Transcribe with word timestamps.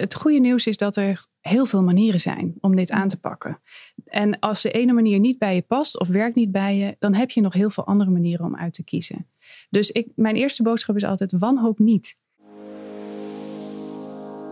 het 0.00 0.14
goede 0.14 0.38
nieuws 0.38 0.66
is 0.66 0.76
dat 0.76 0.96
er 0.96 1.26
heel 1.40 1.66
veel 1.66 1.82
manieren 1.82 2.20
zijn 2.20 2.54
om 2.60 2.76
dit 2.76 2.90
aan 2.90 3.08
te 3.08 3.20
pakken. 3.20 3.60
En 4.04 4.38
als 4.38 4.62
de 4.62 4.70
ene 4.70 4.92
manier 4.92 5.18
niet 5.18 5.38
bij 5.38 5.54
je 5.54 5.62
past 5.62 6.00
of 6.00 6.08
werkt 6.08 6.36
niet 6.36 6.52
bij 6.52 6.76
je, 6.76 6.96
dan 6.98 7.14
heb 7.14 7.30
je 7.30 7.40
nog 7.40 7.52
heel 7.52 7.70
veel 7.70 7.86
andere 7.86 8.10
manieren 8.10 8.46
om 8.46 8.56
uit 8.56 8.72
te 8.72 8.84
kiezen. 8.84 9.26
Dus 9.70 9.90
ik, 9.90 10.08
mijn 10.14 10.36
eerste 10.36 10.62
boodschap 10.62 10.96
is 10.96 11.04
altijd: 11.04 11.32
wanhoop 11.32 11.78
niet. 11.78 12.16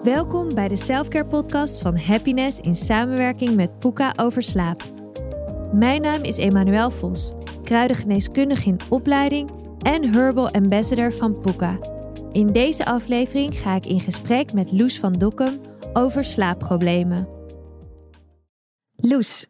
Welkom 0.03 0.55
bij 0.55 0.69
de 0.69 0.77
Selfcare 0.77 1.27
Podcast 1.27 1.81
van 1.81 1.99
Happiness 1.99 2.61
in 2.61 2.75
samenwerking 2.77 3.55
met 3.55 3.79
Puka 3.79 4.13
over 4.17 4.43
slaap. 4.43 4.85
Mijn 5.73 6.03
naam 6.03 6.23
is 6.23 6.39
Emmanuel 6.39 6.91
Vos, 6.91 7.33
kruidengeneeskundige 7.63 8.69
in 8.69 8.81
opleiding 8.89 9.51
en 9.79 10.13
Herbal 10.13 10.51
Ambassador 10.51 11.13
van 11.13 11.41
Puka. 11.41 11.96
In 12.37 12.53
deze 12.53 12.85
aflevering 12.85 13.59
ga 13.59 13.75
ik 13.75 13.87
in 13.87 14.01
gesprek 14.01 14.53
met 14.53 14.73
Loes 14.73 14.99
van 14.99 15.13
Dokkum 15.13 15.61
over 15.93 16.25
slaapproblemen. 16.25 17.29
Loes, 18.97 19.47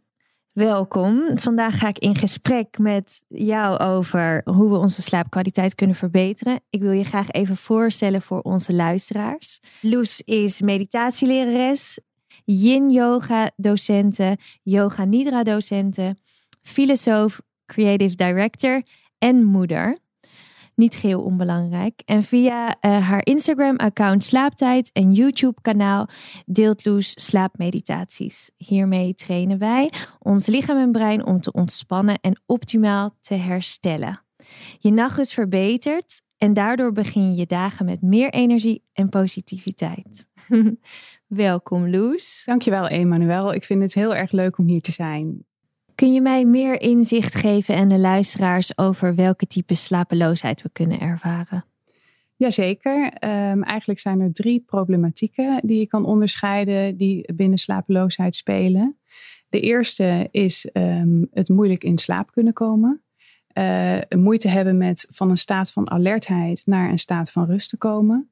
welkom. 0.53 1.39
Vandaag 1.39 1.79
ga 1.79 1.89
ik 1.89 1.99
in 1.99 2.15
gesprek 2.15 2.79
met 2.79 3.25
jou 3.29 3.79
over 3.79 4.41
hoe 4.45 4.71
we 4.71 4.77
onze 4.77 5.03
slaapkwaliteit 5.03 5.75
kunnen 5.75 5.97
verbeteren. 5.97 6.61
Ik 6.71 6.81
wil 6.81 6.91
je 6.91 7.05
graag 7.05 7.31
even 7.31 7.57
voorstellen 7.57 8.23
voor 8.23 8.41
onze 8.41 8.75
luisteraars. 8.75 9.61
Loes 9.81 10.21
is 10.21 10.61
meditatielerares, 10.61 11.99
yin-yoga 12.45 13.51
docenten, 13.57 14.37
yoga 14.63 15.05
nidra 15.05 15.43
docenten, 15.43 16.19
filosoof, 16.63 17.41
creative 17.65 18.15
director 18.15 18.83
en 19.19 19.45
moeder 19.45 20.05
niet 20.77 20.95
geheel 20.95 21.23
onbelangrijk. 21.23 22.03
En 22.05 22.23
via 22.23 22.69
uh, 22.69 23.09
haar 23.09 23.25
Instagram-account 23.25 24.25
Slaaptijd 24.25 24.91
en 24.93 25.13
YouTube-kanaal 25.13 26.09
deelt 26.47 26.85
Loes 26.85 27.13
slaapmeditaties. 27.27 28.51
Hiermee 28.57 29.15
trainen 29.15 29.59
wij 29.59 29.93
ons 30.19 30.47
lichaam 30.47 30.79
en 30.79 30.93
brein 30.93 31.27
om 31.27 31.41
te 31.41 31.53
ontspannen 31.53 32.19
en 32.21 32.41
optimaal 32.47 33.17
te 33.21 33.35
herstellen. 33.35 34.21
Je 34.79 34.91
nacht 34.91 35.33
verbetert 35.33 36.23
en 36.39 36.53
daardoor 36.53 36.93
begin 36.93 37.31
je 37.31 37.37
je 37.37 37.47
dagen 37.47 37.85
met 37.85 38.03
meer 38.03 38.31
energie 38.31 38.83
en 38.93 39.09
positiviteit. 39.09 40.27
Welkom 41.27 41.89
Loes. 41.89 42.43
Dankjewel 42.45 42.89
Emanuel. 42.89 43.55
Ik 43.55 43.65
vind 43.65 43.83
het 43.83 43.95
heel 43.95 44.15
erg 44.15 44.33
leuk 44.33 44.59
om 44.59 44.67
hier 44.67 44.81
te 44.81 44.93
zijn. 44.93 45.46
Kun 45.97 46.13
je 46.13 46.21
mij 46.21 46.45
meer 46.45 46.81
inzicht 46.81 47.35
geven 47.35 47.75
en 47.75 47.89
de 47.89 47.99
luisteraars 47.99 48.79
over 48.79 49.15
welke 49.15 49.47
type 49.47 49.75
slapeloosheid 49.75 50.63
we 50.63 50.69
kunnen 50.73 51.01
ervaren? 51.01 51.65
Jazeker. 52.37 53.05
Um, 53.05 53.63
eigenlijk 53.63 53.99
zijn 53.99 54.21
er 54.21 54.33
drie 54.33 54.61
problematieken 54.61 55.61
die 55.63 55.79
je 55.79 55.87
kan 55.87 56.05
onderscheiden 56.05 56.97
die 56.97 57.35
binnen 57.35 57.59
slapeloosheid 57.59 58.37
spelen. 58.37 58.99
De 59.49 59.61
eerste 59.61 60.29
is 60.31 60.71
ehm, 60.71 61.25
het 61.31 61.49
moeilijk 61.49 61.85
in 61.85 61.99
slaap 61.99 62.33
kunnen 62.33 62.53
komen. 62.53 63.03
Uh, 63.59 63.99
moeite 64.17 64.49
hebben 64.49 64.77
met 64.77 65.07
van 65.11 65.31
een 65.31 65.37
staat 65.37 65.73
van 65.73 65.91
alertheid 65.91 66.63
naar 66.67 66.91
een 66.91 66.99
staat 66.99 67.31
van 67.31 67.47
rust 67.47 67.71
te 67.71 67.77
komen. 67.77 68.31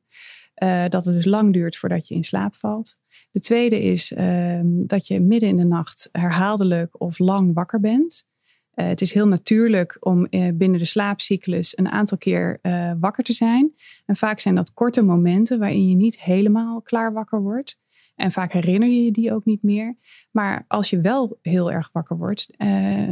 Uh, 0.63 0.85
dat 0.89 1.05
het 1.05 1.15
dus 1.15 1.25
lang 1.25 1.53
duurt 1.53 1.77
voordat 1.77 2.09
je 2.09 2.15
in 2.15 2.25
slaap 2.25 2.57
valt. 2.57 2.97
De 3.31 3.41
tweede 3.41 3.83
is 3.83 4.13
ehm, 4.13 4.67
dat 4.67 5.07
je 5.07 5.21
midden 5.21 5.49
in 5.49 5.57
de 5.57 5.65
nacht 5.65 6.09
herhaaldelijk 6.13 7.01
of 7.01 7.19
lang 7.19 7.55
wakker 7.55 7.81
bent. 7.81 8.27
Uh, 8.75 8.87
het 8.87 9.01
is 9.01 9.13
heel 9.13 9.29
natuurlijk 9.29 9.97
om 10.01 10.27
uh, 10.31 10.49
binnen 10.55 10.79
de 10.79 10.85
slaapcyclus 10.85 11.79
een 11.79 11.89
aantal 11.89 12.19
keer 12.19 12.59
uh, 12.63 12.93
wakker 13.01 13.25
te 13.25 13.33
zijn. 13.33 13.75
En 14.07 14.17
vaak 14.17 14.41
zijn 14.41 14.55
dat 14.55 14.73
korte 14.73 15.03
momenten 15.03 15.59
waarin 15.59 15.89
je 15.89 15.97
niet 15.97 16.21
helemaal 16.21 16.83
klaar 16.83 17.13
wakker 17.13 17.43
wordt. 17.43 17.79
En 18.15 18.33
vaak 18.33 18.53
herinner 18.53 18.89
je 18.89 19.05
je 19.05 19.13
die 19.13 19.33
ook 19.33 19.45
niet 19.45 19.63
meer. 19.63 19.97
Maar 20.31 20.65
als 20.69 20.91
je 20.91 21.01
wel 21.01 21.39
heel 21.43 21.73
erg 21.73 21.91
wakker 21.93 22.17
wordt, 22.17 22.55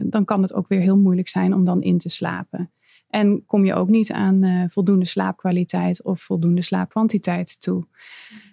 dan 0.03 0.25
kan 0.25 0.42
het 0.42 0.53
ook 0.55 0.69
weer 0.69 0.80
heel 0.80 0.98
moeilijk 0.98 1.28
zijn 1.28 1.55
om 1.55 1.64
dan 1.64 1.83
in 1.83 1.98
te 1.98 2.08
slapen. 2.08 2.73
En 3.08 3.46
kom 3.46 3.64
je 3.64 3.74
ook 3.74 3.89
niet 3.89 4.12
aan 4.12 4.67
voldoende 4.70 5.07
slaapkwaliteit 5.07 6.02
of 6.02 6.20
voldoende 6.20 6.62
slaapkwantiteit 6.62 7.61
toe. 7.61 7.86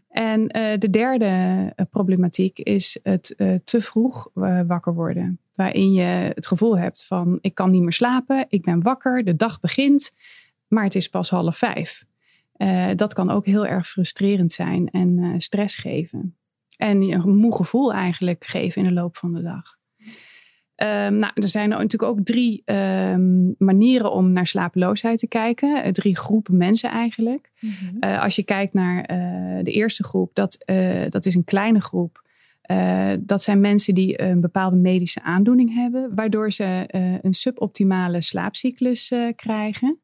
En 0.09 0.41
uh, 0.41 0.77
de 0.77 0.89
derde 0.89 1.25
uh, 1.25 1.85
problematiek 1.89 2.59
is 2.59 2.99
het 3.03 3.33
uh, 3.37 3.55
te 3.63 3.81
vroeg 3.81 4.29
wakker 4.67 4.93
worden. 4.93 5.39
Waarin 5.53 5.93
je 5.93 6.31
het 6.35 6.47
gevoel 6.47 6.77
hebt 6.77 7.05
van 7.05 7.37
ik 7.41 7.55
kan 7.55 7.71
niet 7.71 7.81
meer 7.81 7.93
slapen, 7.93 8.45
ik 8.49 8.63
ben 8.63 8.81
wakker, 8.81 9.23
de 9.23 9.35
dag 9.35 9.59
begint, 9.59 10.15
maar 10.67 10.83
het 10.83 10.95
is 10.95 11.09
pas 11.09 11.29
half 11.29 11.57
vijf. 11.57 12.05
dat 12.95 13.13
kan 13.13 13.29
ook 13.29 13.45
heel 13.45 13.65
erg 13.65 13.87
frustrerend 13.87 14.51
zijn 14.51 14.89
en 14.89 15.41
stress 15.41 15.75
geven. 15.75 16.35
En 16.77 17.01
een 17.01 17.35
moe 17.35 17.55
gevoel 17.55 17.93
eigenlijk 17.93 18.45
geven 18.45 18.81
in 18.81 18.87
de 18.87 18.93
loop 18.93 19.17
van 19.17 19.33
de 19.33 19.41
dag. 19.41 19.78
Um, 20.83 21.15
nou, 21.15 21.31
er 21.33 21.47
zijn 21.47 21.69
natuurlijk 21.69 22.03
ook 22.03 22.19
drie 22.23 22.63
um, 22.65 23.55
manieren 23.57 24.11
om 24.11 24.31
naar 24.31 24.47
slapeloosheid 24.47 25.19
te 25.19 25.27
kijken. 25.27 25.85
Uh, 25.85 25.91
drie 25.91 26.17
groepen 26.17 26.57
mensen 26.57 26.89
eigenlijk. 26.89 27.51
Mm 27.59 27.69
-hmm. 27.69 28.09
uh, 28.09 28.21
als 28.21 28.35
je 28.35 28.43
kijkt 28.43 28.73
naar 28.73 28.97
uh, 28.97 29.63
de 29.63 29.71
eerste 29.71 30.03
groep, 30.03 30.35
dat, 30.35 30.57
dat 31.09 31.25
is 31.25 31.35
een 31.35 31.43
kleine 31.43 31.81
groep. 31.81 32.23
dat 33.19 33.43
zijn 33.43 33.59
mensen 33.59 33.93
die 33.93 34.21
een 34.21 34.41
bepaalde 34.41 34.75
medische 34.75 35.21
aandoening 35.21 35.73
hebben, 35.75 36.15
waardoor 36.15 36.51
ze 36.51 36.83
een 37.21 37.33
suboptimale 37.33 38.21
slaapcyclus 38.21 39.13
krijgen. 39.35 39.99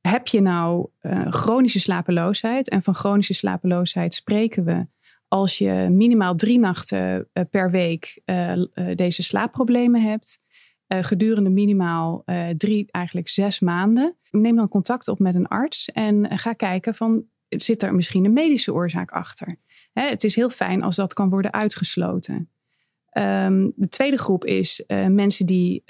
Heb 0.00 0.26
je 0.26 0.40
nou 0.40 0.88
chronische 1.30 1.80
slapeloosheid? 1.80 2.68
En 2.68 2.82
van 2.82 2.94
chronische 2.94 3.34
slapeloosheid 3.34 4.14
spreken 4.14 4.64
we 4.64 4.86
als 5.34 5.58
je 5.58 5.88
minimaal 5.90 6.34
drie 6.34 6.58
nachten 6.58 7.28
uh, 7.32 7.44
per 7.50 7.70
week 7.70 8.20
uh, 8.26 8.56
uh, 8.56 8.64
deze 8.94 9.22
slaapproblemen 9.22 10.02
hebt, 10.02 10.42
gedurende 10.86 11.50
minimaal 11.50 12.24
drie, 12.56 12.86
eigenlijk 12.90 13.28
zes 13.28 13.60
maanden, 13.60 14.16
neem 14.30 14.56
dan 14.56 14.68
contact 14.68 15.08
op 15.08 15.18
met 15.18 15.34
een 15.34 15.46
arts 15.46 15.88
en 15.88 16.38
ga 16.38 16.52
kijken 16.52 16.94
van 16.94 17.24
zit 17.48 17.82
er 17.82 17.94
misschien 17.94 18.24
een 18.24 18.32
medische 18.32 18.72
oorzaak 18.72 19.10
achter. 19.10 19.56
Het 19.92 20.24
is 20.24 20.34
heel 20.34 20.50
fijn 20.50 20.82
als 20.82 20.96
dat 20.96 21.12
kan 21.12 21.30
worden 21.30 21.52
uitgesloten. 21.52 22.50
Um, 23.12 23.72
de 23.76 23.88
tweede 23.88 24.18
groep 24.18 24.44
is 24.44 24.84
mensen 25.08 25.46
die 25.46 25.82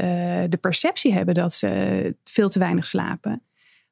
de 0.49 0.59
perceptie 0.61 1.12
hebben 1.12 1.34
dat 1.34 1.53
ze 1.53 2.16
veel 2.25 2.49
te 2.49 2.59
weinig 2.59 2.87
slapen, 2.87 3.43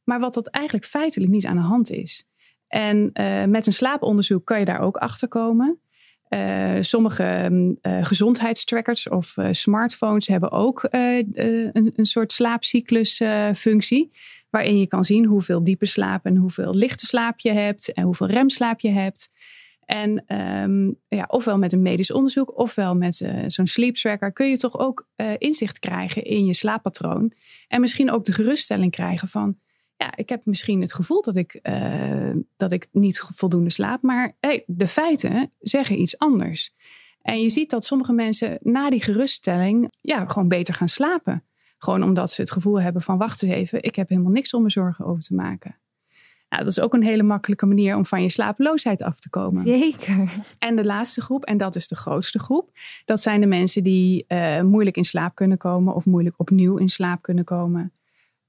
maar 0.05 0.21
wat 0.21 0.35
dat 0.35 0.47
eigenlijk 0.47 0.87
feitelijk 0.87 1.31
niet 1.31 1.47
aan 1.47 1.57
de 1.57 1.63
hand 1.63 1.91
is. 1.91 2.27
En 2.73 3.11
uh, 3.15 3.45
met 3.45 3.67
een 3.67 3.73
slaaponderzoek 3.73 4.47
kan 4.47 4.59
je 4.59 4.65
daar 4.65 4.81
ook 4.81 4.97
achter 4.97 5.29
komen. 5.29 5.81
Uh, 6.29 6.77
sommige 6.81 7.51
uh, 7.83 8.05
gezondheidstrackers 8.05 9.09
of 9.09 9.37
smartphones 9.51 10.27
hebben 10.27 10.51
ook 10.51 10.87
een, 10.91 11.93
een, 11.95 12.07
soort 12.07 12.33
slaapcyclusfunctie. 12.33 14.13
waarin 14.51 14.79
je 14.79 14.87
kan 14.87 15.05
zien 15.05 15.25
hoeveel 15.25 15.65
diepe 15.65 15.87
slaap 15.87 16.25
en 16.25 16.37
hoeveel 16.37 16.75
lichte 16.75 17.07
slaap 17.07 17.41
je 17.41 17.53
hebt. 17.53 17.93
En 17.93 18.05
hoeveel 18.05 18.27
remslaap 18.27 18.81
je 18.81 18.91
hebt. 18.91 19.31
En 19.85 20.37
um, 20.37 20.97
ja, 21.09 21.25
ofwel 21.29 21.59
met 21.59 21.73
een 21.73 21.83
medisch 21.83 22.13
onderzoek 22.13 22.59
ofwel 22.59 22.95
met 22.95 23.31
zo'n 23.47 23.67
sleep 23.67 23.95
tracker 23.95 24.33
kun 24.33 24.49
je 24.49 24.57
toch 24.57 24.79
ook 24.79 25.09
inzicht 25.39 25.79
krijgen 25.79 26.25
in 26.25 26.45
je 26.47 26.55
slaappatroon. 26.55 27.33
En 27.69 27.81
misschien 27.81 28.11
ook 28.11 28.25
de 28.25 28.33
geruststelling 28.33 28.91
krijgen 28.91 29.29
van 29.29 29.57
ja, 30.03 30.17
ik 30.17 30.29
heb 30.29 30.41
misschien 30.45 30.81
het 30.81 30.95
gevoel 30.95 31.23
dat 31.23 31.37
ik, 31.37 31.61
uh, 31.63 32.35
dat 32.57 32.73
ik 32.73 32.87
niet 32.93 33.25
voldoende 33.35 33.71
slaap. 33.71 34.03
Maar 34.03 34.37
hey, 34.41 34.65
de 34.67 34.87
feiten 34.87 35.51
zeggen 35.61 36.01
iets 36.01 36.19
anders. 36.19 36.75
En 37.23 37.41
je 37.41 37.49
ziet 37.49 37.71
dat 37.71 37.85
sommige 37.85 38.13
mensen 38.13 38.59
na 38.61 38.91
die 38.91 39.03
geruststelling 39.03 39.93
ja, 40.01 40.27
gewoon 40.27 40.49
beter 40.49 40.75
gaan 40.75 40.89
slapen. 40.89 41.43
Gewoon 41.79 42.03
omdat 42.03 42.31
ze 42.31 42.41
het 42.41 42.51
gevoel 42.51 42.81
hebben 42.81 43.03
van 43.03 43.19
wacht 43.19 43.43
eens 43.43 43.53
even, 43.53 43.83
ik 43.83 43.97
heb 43.97 44.09
helemaal 44.09 44.33
niks 44.33 44.55
om 44.55 44.63
me 44.63 44.71
zorgen 44.71 45.05
over 45.05 45.23
te 45.23 45.35
maken. 45.35 45.77
Nou, 46.49 46.65
dat 46.65 46.73
is 46.73 46.81
ook 46.81 46.95
een 46.95 47.03
hele 47.03 47.23
makkelijke 47.23 47.67
manier 47.67 47.97
om 47.97 48.07
van 48.07 48.23
je 48.23 48.29
slapeloosheid 48.29 49.03
af 49.03 49.21
te 49.21 49.31
komen. 49.31 49.63
Zeker. 49.63 50.31
En 50.59 50.77
de 50.77 50.85
laatste 50.85 51.21
groep, 51.21 51.45
en 51.45 51.57
dat 51.57 51.75
is 51.75 51.89
de 51.89 51.97
grootste 51.97 52.39
groep, 52.39 52.71
dat 53.05 53.21
zijn 53.21 53.41
de 53.41 53.47
mensen 53.47 53.83
die 53.85 54.25
uh, 54.29 54.61
moeilijk 54.61 54.97
in 54.97 55.05
slaap 55.05 55.35
kunnen 55.35 55.59
komen 55.59 55.95
of 55.95 56.05
moeilijk 56.05 56.35
opnieuw 56.39 56.77
in 56.77 56.89
slaap 56.89 57.23
kunnen 57.23 57.45
komen. 57.45 57.93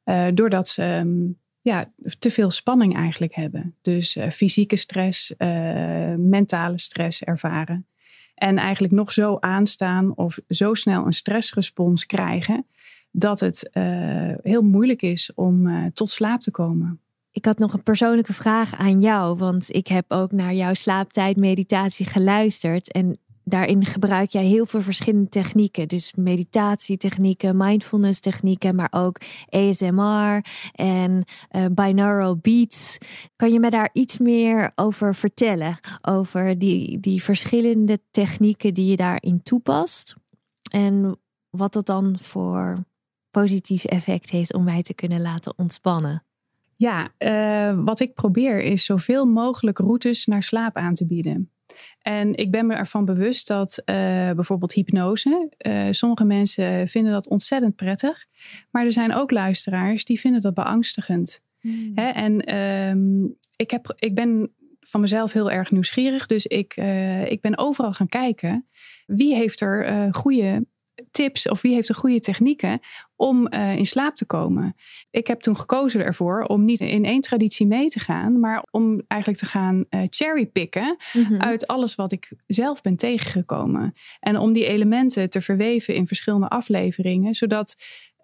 Uh, 0.05 0.25
doordat 0.33 0.67
ze 0.67 0.83
um, 0.83 1.41
ja, 1.63 1.92
te 2.19 2.31
veel 2.31 2.51
spanning 2.51 2.95
eigenlijk 2.95 3.36
hebben. 3.36 3.75
Dus 3.81 4.15
uh, 4.15 4.30
fysieke 4.30 4.75
stress, 4.75 5.33
uh, 5.38 5.38
mentale 6.15 6.80
stress 6.80 7.24
ervaren. 7.24 7.88
En 8.36 8.57
eigenlijk 8.57 8.94
nog 8.94 9.12
zo 9.12 9.38
aanstaan 9.39 10.15
of 10.15 10.39
zo 10.50 10.74
snel 10.74 11.06
een 11.06 11.13
stressrespons 11.13 12.06
krijgen 12.06 12.65
dat 13.12 13.39
het 13.39 13.69
uh, 13.74 13.83
heel 14.42 14.62
moeilijk 14.62 15.01
is 15.01 15.31
om 15.36 15.92
tot 15.94 16.10
slaap 16.10 16.42
te 16.42 16.51
komen. 16.51 17.00
Ik 17.31 17.45
had 17.45 17.57
nog 17.57 17.74
een 17.74 17.83
persoonlijke 17.83 18.33
vraag 18.33 18.75
aan 18.75 19.01
jou, 19.01 19.38
want 19.38 19.74
ik 19.75 19.88
heb 19.88 20.06
ook 20.07 20.31
naar 20.31 20.54
jouw 20.54 20.74
slaaptijd 20.74 21.38
meditatie 21.38 22.06
geluisterd. 22.06 22.92
En 22.92 23.18
daarin 23.43 23.85
gebruik 23.85 24.29
jij 24.29 24.43
heel 24.45 24.65
veel 24.65 24.81
verschillende 24.81 25.29
technieken. 25.29 25.87
Dus 25.87 26.13
meditatietechnieken, 26.15 27.57
mindfulness 27.57 28.19
technieken, 28.19 28.75
maar 28.75 28.87
ook 28.91 29.19
ASMR 29.49 30.45
en 30.71 31.23
uh, 31.51 31.65
binaural 31.71 32.37
beats. 32.37 32.97
Kan 33.35 33.51
je 33.51 33.59
me 33.59 33.69
daar 33.69 33.89
iets 33.93 34.17
meer 34.17 34.71
over 34.75 35.15
vertellen? 35.15 35.79
Over 36.01 36.59
die, 36.59 36.99
die 36.99 37.23
verschillende 37.23 37.99
technieken 38.11 38.73
die 38.73 38.85
je 38.85 38.95
daarin 38.95 39.43
toepast? 39.43 40.15
En 40.71 41.17
wat 41.49 41.73
dat 41.73 41.85
dan 41.85 42.17
voor 42.19 42.75
positief 43.31 43.83
effect 43.83 44.29
heeft 44.29 44.53
om 44.53 44.63
mij 44.63 44.81
te 44.81 44.93
kunnen 44.93 45.21
laten 45.21 45.53
ontspannen? 45.57 46.23
Ja, 46.75 47.11
uh, 47.19 47.83
wat 47.85 47.99
ik 47.99 48.13
probeer 48.13 48.61
is 48.61 48.85
zoveel 48.85 49.25
mogelijk 49.25 49.77
routes 49.77 50.25
naar 50.25 50.43
slaap 50.43 50.75
aan 50.75 50.93
te 50.93 51.05
bieden. 51.05 51.52
En 52.01 52.35
ik 52.35 52.51
ben 52.51 52.65
me 52.65 52.73
ervan 52.73 53.05
bewust 53.05 53.47
dat 53.47 53.81
uh, 53.85 53.95
bijvoorbeeld 54.31 54.73
hypnose, 54.73 55.49
uh, 55.67 55.87
sommige 55.91 56.23
mensen 56.23 56.87
vinden 56.87 57.11
dat 57.11 57.27
ontzettend 57.27 57.75
prettig, 57.75 58.25
maar 58.71 58.85
er 58.85 58.93
zijn 58.93 59.13
ook 59.13 59.31
luisteraars 59.31 60.05
die 60.05 60.19
vinden 60.19 60.41
dat 60.41 60.53
beangstigend. 60.53 61.41
Hmm. 61.59 61.91
Hè? 61.95 62.09
En 62.09 62.55
um, 62.89 63.37
ik, 63.55 63.71
heb, 63.71 63.93
ik 63.95 64.15
ben 64.15 64.51
van 64.79 65.01
mezelf 65.01 65.33
heel 65.33 65.51
erg 65.51 65.71
nieuwsgierig, 65.71 66.25
dus 66.25 66.45
ik, 66.45 66.77
uh, 66.77 67.31
ik 67.31 67.41
ben 67.41 67.57
overal 67.57 67.93
gaan 67.93 68.07
kijken 68.07 68.67
wie 69.05 69.35
heeft 69.35 69.61
er 69.61 70.13
goede 70.13 70.65
tips 71.11 71.49
of 71.49 71.61
wie 71.61 71.73
heeft 71.73 71.87
de 71.87 71.93
goede 71.93 72.19
technieken 72.19 72.79
om 73.23 73.47
uh, 73.49 73.75
in 73.75 73.85
slaap 73.85 74.15
te 74.15 74.25
komen. 74.25 74.75
Ik 75.11 75.27
heb 75.27 75.41
toen 75.41 75.57
gekozen 75.57 76.05
ervoor 76.05 76.43
om 76.43 76.65
niet 76.65 76.79
in 76.79 77.05
één 77.05 77.21
traditie 77.21 77.67
mee 77.67 77.89
te 77.89 77.99
gaan, 77.99 78.39
maar 78.39 78.63
om 78.71 79.01
eigenlijk 79.07 79.41
te 79.41 79.49
gaan 79.49 79.85
uh, 79.89 80.01
cherrypicken 80.09 80.97
mm 81.13 81.41
uit 81.41 81.67
alles 81.67 81.95
wat 81.95 82.11
ik 82.11 82.31
zelf 82.47 82.81
ben 82.81 82.95
tegengekomen. 82.95 83.93
En 84.19 84.37
om 84.37 84.53
die 84.53 84.65
elementen 84.65 85.29
te 85.29 85.41
verweven 85.41 85.95
in 85.95 86.07
verschillende 86.07 86.47
afleveringen, 86.47 87.33
zodat 87.33 87.75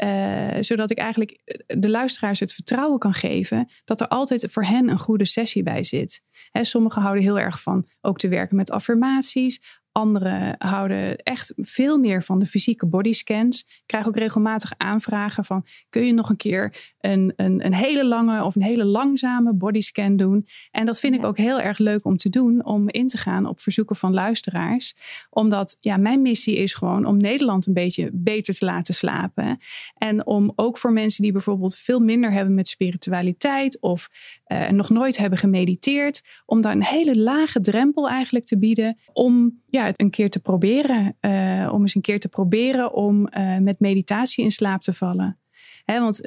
uh, 0.04 0.56
zodat 0.60 0.92
ik 0.92 0.98
eigenlijk 0.98 1.62
de 1.68 1.90
luisteraars 1.90 2.40
het 2.40 2.54
vertrouwen 2.54 3.00
kan 3.00 3.14
geven 3.14 3.70
dat 3.86 4.02
er 4.02 4.08
altijd 4.08 4.48
voor 4.52 4.64
hen 4.64 4.90
een 4.90 5.00
goede 5.00 5.26
sessie 5.26 5.64
bij 5.64 5.84
zit. 5.84 6.22
He, 6.52 6.64
sommigen 6.64 7.02
houden 7.02 7.24
heel 7.24 7.40
erg 7.40 7.62
van 7.62 7.88
ook 8.02 8.18
te 8.18 8.28
werken 8.28 8.56
met 8.56 8.72
affirmaties. 8.72 9.79
Anderen 10.00 10.56
houden 10.58 11.18
echt 11.18 11.54
veel 11.58 11.98
meer 11.98 12.24
van 12.24 12.40
de 12.40 12.46
fysieke 12.46 12.86
bodyscans. 12.86 13.60
Ik 13.60 13.84
krijg 13.86 14.08
ook 14.08 14.18
regelmatig 14.18 14.74
aanvragen 14.78 15.46
van... 15.46 15.66
kun 15.90 16.06
je 16.06 16.14
nog 16.14 16.30
een 16.30 16.38
keer 16.38 16.94
een, 17.00 17.34
een, 17.36 17.66
een 17.66 17.74
hele 17.74 18.06
lange 18.06 18.44
of 18.44 18.56
een 18.56 18.62
hele 18.62 18.86
langzame 18.86 19.54
bodyscan 19.54 20.18
doen? 20.18 20.48
En 20.72 20.86
dat 20.86 21.00
vind 21.00 21.16
ik 21.16 21.26
ook 21.26 21.38
heel 21.38 21.60
erg 21.60 21.78
leuk 21.78 22.06
om 22.06 22.18
te 22.18 22.30
doen. 22.30 22.66
Om 22.66 22.90
in 22.90 23.08
te 23.08 23.18
gaan 23.18 23.46
op 23.46 23.62
verzoeken 23.62 23.96
van 23.96 24.14
luisteraars. 24.14 24.96
Omdat 25.30 25.78
ja, 25.80 25.98
mijn 25.98 26.22
missie 26.22 26.56
is 26.56 26.74
gewoon 26.74 27.06
om 27.06 27.18
Nederland 27.18 27.68
een 27.68 27.74
beetje 27.74 28.10
beter 28.14 28.54
te 28.54 28.66
laten 28.66 28.94
slapen. 28.94 29.60
En 29.98 30.26
om 30.26 30.54
ook 30.56 30.78
voor 30.78 30.94
mensen 30.94 31.24
die 31.24 31.32
bijvoorbeeld 31.32 31.76
veel 31.76 32.00
minder 32.00 32.32
hebben 32.32 32.54
met 32.54 32.68
spiritualiteit... 32.68 33.80
of 33.80 34.10
uh, 34.52 34.70
nog 34.70 34.90
nooit 34.90 35.18
hebben 35.18 35.40
gemediteerd... 35.40 36.22
om 36.46 36.62
daar 36.62 36.72
een 36.72 36.84
hele 36.84 37.18
lage 37.18 37.60
drempel 37.60 38.10
eigenlijk 38.10 38.46
te 38.46 38.58
bieden... 38.58 38.98
om 39.14 39.62
ja, 39.68 39.86
het 39.86 40.02
een 40.02 40.10
keer 40.10 40.30
te 40.30 40.40
proberen. 40.40 41.18
Uh, 41.22 41.70
om 41.74 41.82
eens 41.82 41.96
een 41.96 42.02
keer 42.02 42.20
te 42.20 42.30
proberen 42.30 42.94
om 42.94 43.28
uh, 43.38 43.58
met 43.58 43.80
meditatie 43.80 44.44
in 44.44 44.52
slaap 44.52 44.82
te 44.82 44.94
vallen. 44.94 45.40
Want 45.86 46.22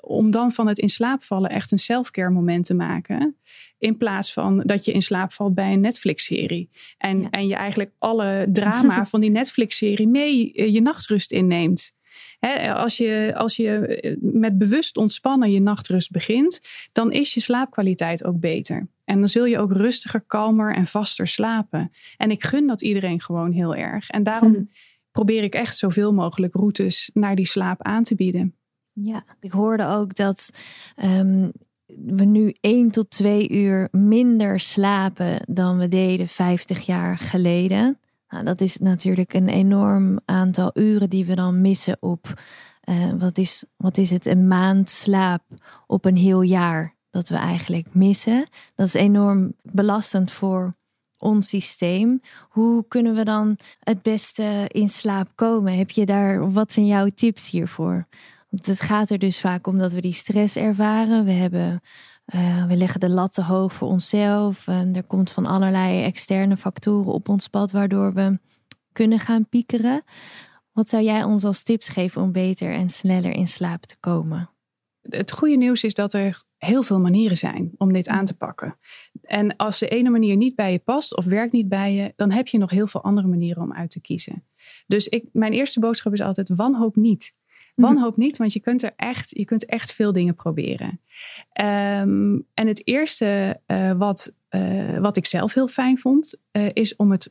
om 0.00 0.30
dan 0.30 0.52
van 0.52 0.66
het 0.66 0.78
in 0.78 0.88
slaap 0.88 1.22
vallen 1.22 1.50
echt 1.50 1.72
een 1.72 1.78
selfcare 1.78 2.30
moment 2.30 2.66
te 2.66 2.74
maken. 2.74 3.36
In 3.78 3.96
plaats 3.96 4.32
van 4.32 4.60
dat 4.60 4.84
je 4.84 4.92
in 4.92 5.02
slaap 5.02 5.32
valt 5.32 5.54
bij 5.54 5.72
een 5.72 5.80
Netflix-serie. 5.80 6.70
En, 6.98 7.20
ja. 7.20 7.30
en 7.30 7.46
je 7.46 7.54
eigenlijk 7.54 7.90
alle 7.98 8.46
drama 8.52 9.04
van 9.12 9.20
die 9.20 9.30
Netflix-serie 9.30 10.08
mee 10.08 10.72
je 10.72 10.80
nachtrust 10.80 11.32
inneemt 11.32 11.92
als, 12.74 12.96
je, 12.96 13.32
als 13.36 13.56
je 13.56 13.86
eh, 13.86 14.16
met 14.20 14.58
bewust 14.58 14.96
ontspannen 14.96 15.50
je 15.50 15.60
nachtrust 15.60 16.10
begint, 16.10 16.60
dan 16.92 17.12
is 17.12 17.34
je 17.34 17.40
slaapkwaliteit 17.40 18.24
ook 18.24 18.40
beter. 18.40 18.88
En 19.04 19.18
dan 19.18 19.28
zul 19.28 19.44
je 19.44 19.58
ook 19.58 19.72
rustiger, 19.72 20.20
kalmer 20.20 20.74
en 20.74 20.86
vaster 20.86 21.28
slapen. 21.28 21.90
En 22.16 22.30
ik 22.30 22.44
gun 22.44 22.66
dat 22.66 22.82
iedereen 22.82 23.20
gewoon 23.20 23.52
heel 23.52 23.74
erg. 23.74 24.08
En 24.08 24.22
daarom 24.22 24.54
hm. 24.54 24.64
probeer 25.10 25.42
ik 25.42 25.54
echt 25.54 25.76
zoveel 25.76 26.12
mogelijk 26.12 26.54
routes 26.54 27.10
naar 27.14 27.36
die 27.36 27.46
slaap 27.46 27.82
aan 27.82 28.02
te 28.02 28.14
bieden. 28.14 28.56
Ja, 28.92 29.24
ik 29.40 29.50
hoorde 29.50 29.86
ook 29.86 30.14
dat 30.14 30.50
um, 31.04 31.52
we 31.86 32.24
nu 32.24 32.54
1 32.60 32.90
tot 32.90 33.10
2 33.10 33.50
uur 33.50 33.88
minder 33.90 34.60
slapen 34.60 35.46
dan 35.48 35.78
we 35.78 35.88
deden 35.88 36.28
50 36.28 36.86
jaar 36.86 37.18
geleden. 37.18 37.98
Nou, 38.32 38.44
dat 38.44 38.60
is 38.60 38.76
natuurlijk 38.76 39.34
een 39.34 39.48
enorm 39.48 40.20
aantal 40.24 40.70
uren 40.74 41.10
die 41.10 41.24
we 41.24 41.34
dan 41.34 41.60
missen 41.60 41.96
op, 42.00 42.42
uh, 42.84 43.12
wat, 43.18 43.38
is, 43.38 43.64
wat 43.76 43.98
is 43.98 44.10
het, 44.10 44.26
een 44.26 44.48
maand 44.48 44.90
slaap 44.90 45.42
op 45.86 46.04
een 46.04 46.16
heel 46.16 46.42
jaar 46.42 46.94
dat 47.10 47.28
we 47.28 47.36
eigenlijk 47.36 47.94
missen. 47.94 48.46
Dat 48.74 48.86
is 48.86 48.94
enorm 48.94 49.52
belastend 49.62 50.30
voor 50.30 50.72
ons 51.18 51.48
systeem. 51.48 52.20
Hoe 52.48 52.84
kunnen 52.88 53.14
we 53.14 53.24
dan 53.24 53.56
het 53.80 54.02
beste 54.02 54.64
in 54.68 54.88
slaap 54.88 55.28
komen? 55.34 55.76
Heb 55.76 55.90
je 55.90 56.06
daar, 56.06 56.52
wat 56.52 56.72
zijn 56.72 56.86
jouw 56.86 57.08
tips 57.14 57.50
hiervoor? 57.50 58.06
Want 58.48 58.66
het 58.66 58.80
gaat 58.80 59.10
er 59.10 59.18
dus 59.18 59.40
vaak 59.40 59.66
om 59.66 59.78
dat 59.78 59.92
we 59.92 60.00
die 60.00 60.12
stress 60.12 60.56
ervaren. 60.56 61.24
We 61.24 61.32
hebben 61.32 61.80
uh, 62.26 62.66
we 62.66 62.76
leggen 62.76 63.00
de 63.00 63.10
lat 63.10 63.32
te 63.32 63.42
hoog 63.42 63.72
voor 63.72 63.88
onszelf. 63.88 64.68
En 64.68 64.96
er 64.96 65.06
komt 65.06 65.30
van 65.30 65.46
allerlei 65.46 66.02
externe 66.02 66.56
factoren 66.56 67.12
op 67.12 67.28
ons 67.28 67.48
pad 67.48 67.72
waardoor 67.72 68.12
we 68.12 68.38
kunnen 68.92 69.18
gaan 69.18 69.48
piekeren. 69.48 70.02
Wat 70.72 70.88
zou 70.88 71.02
jij 71.02 71.24
ons 71.24 71.44
als 71.44 71.62
tips 71.62 71.88
geven 71.88 72.22
om 72.22 72.32
beter 72.32 72.72
en 72.72 72.90
sneller 72.90 73.32
in 73.32 73.48
slaap 73.48 73.82
te 73.82 73.96
komen? 74.00 74.50
Het 75.02 75.32
goede 75.32 75.56
nieuws 75.56 75.84
is 75.84 75.94
dat 75.94 76.12
er 76.12 76.42
heel 76.58 76.82
veel 76.82 77.00
manieren 77.00 77.36
zijn 77.36 77.70
om 77.78 77.92
dit 77.92 78.08
aan 78.08 78.24
te 78.24 78.36
pakken. 78.36 78.78
En 79.22 79.56
als 79.56 79.78
de 79.78 79.88
ene 79.88 80.10
manier 80.10 80.36
niet 80.36 80.54
bij 80.54 80.72
je 80.72 80.78
past 80.78 81.16
of 81.16 81.24
werkt 81.24 81.52
niet 81.52 81.68
bij 81.68 81.94
je, 81.94 82.12
dan 82.16 82.30
heb 82.30 82.48
je 82.48 82.58
nog 82.58 82.70
heel 82.70 82.86
veel 82.86 83.02
andere 83.02 83.28
manieren 83.28 83.62
om 83.62 83.72
uit 83.72 83.90
te 83.90 84.00
kiezen. 84.00 84.44
Dus 84.86 85.08
ik, 85.08 85.24
mijn 85.32 85.52
eerste 85.52 85.80
boodschap 85.80 86.12
is 86.12 86.20
altijd: 86.20 86.48
wanhoop 86.48 86.96
niet. 86.96 87.34
Wanhoop 87.74 88.16
niet, 88.16 88.36
want 88.36 88.52
je 88.52 88.60
kunt 88.60 88.82
er 88.82 88.92
echt, 88.96 89.38
je 89.38 89.44
kunt 89.44 89.64
echt 89.64 89.92
veel 89.92 90.12
dingen 90.12 90.34
proberen. 90.34 91.00
Um, 91.60 92.46
en 92.54 92.66
het 92.66 92.86
eerste 92.86 93.60
uh, 93.66 93.92
wat, 93.92 94.32
uh, 94.50 94.98
wat 94.98 95.16
ik 95.16 95.26
zelf 95.26 95.54
heel 95.54 95.68
fijn 95.68 95.98
vond, 95.98 96.36
uh, 96.52 96.68
is 96.72 96.96
om 96.96 97.10
het 97.10 97.30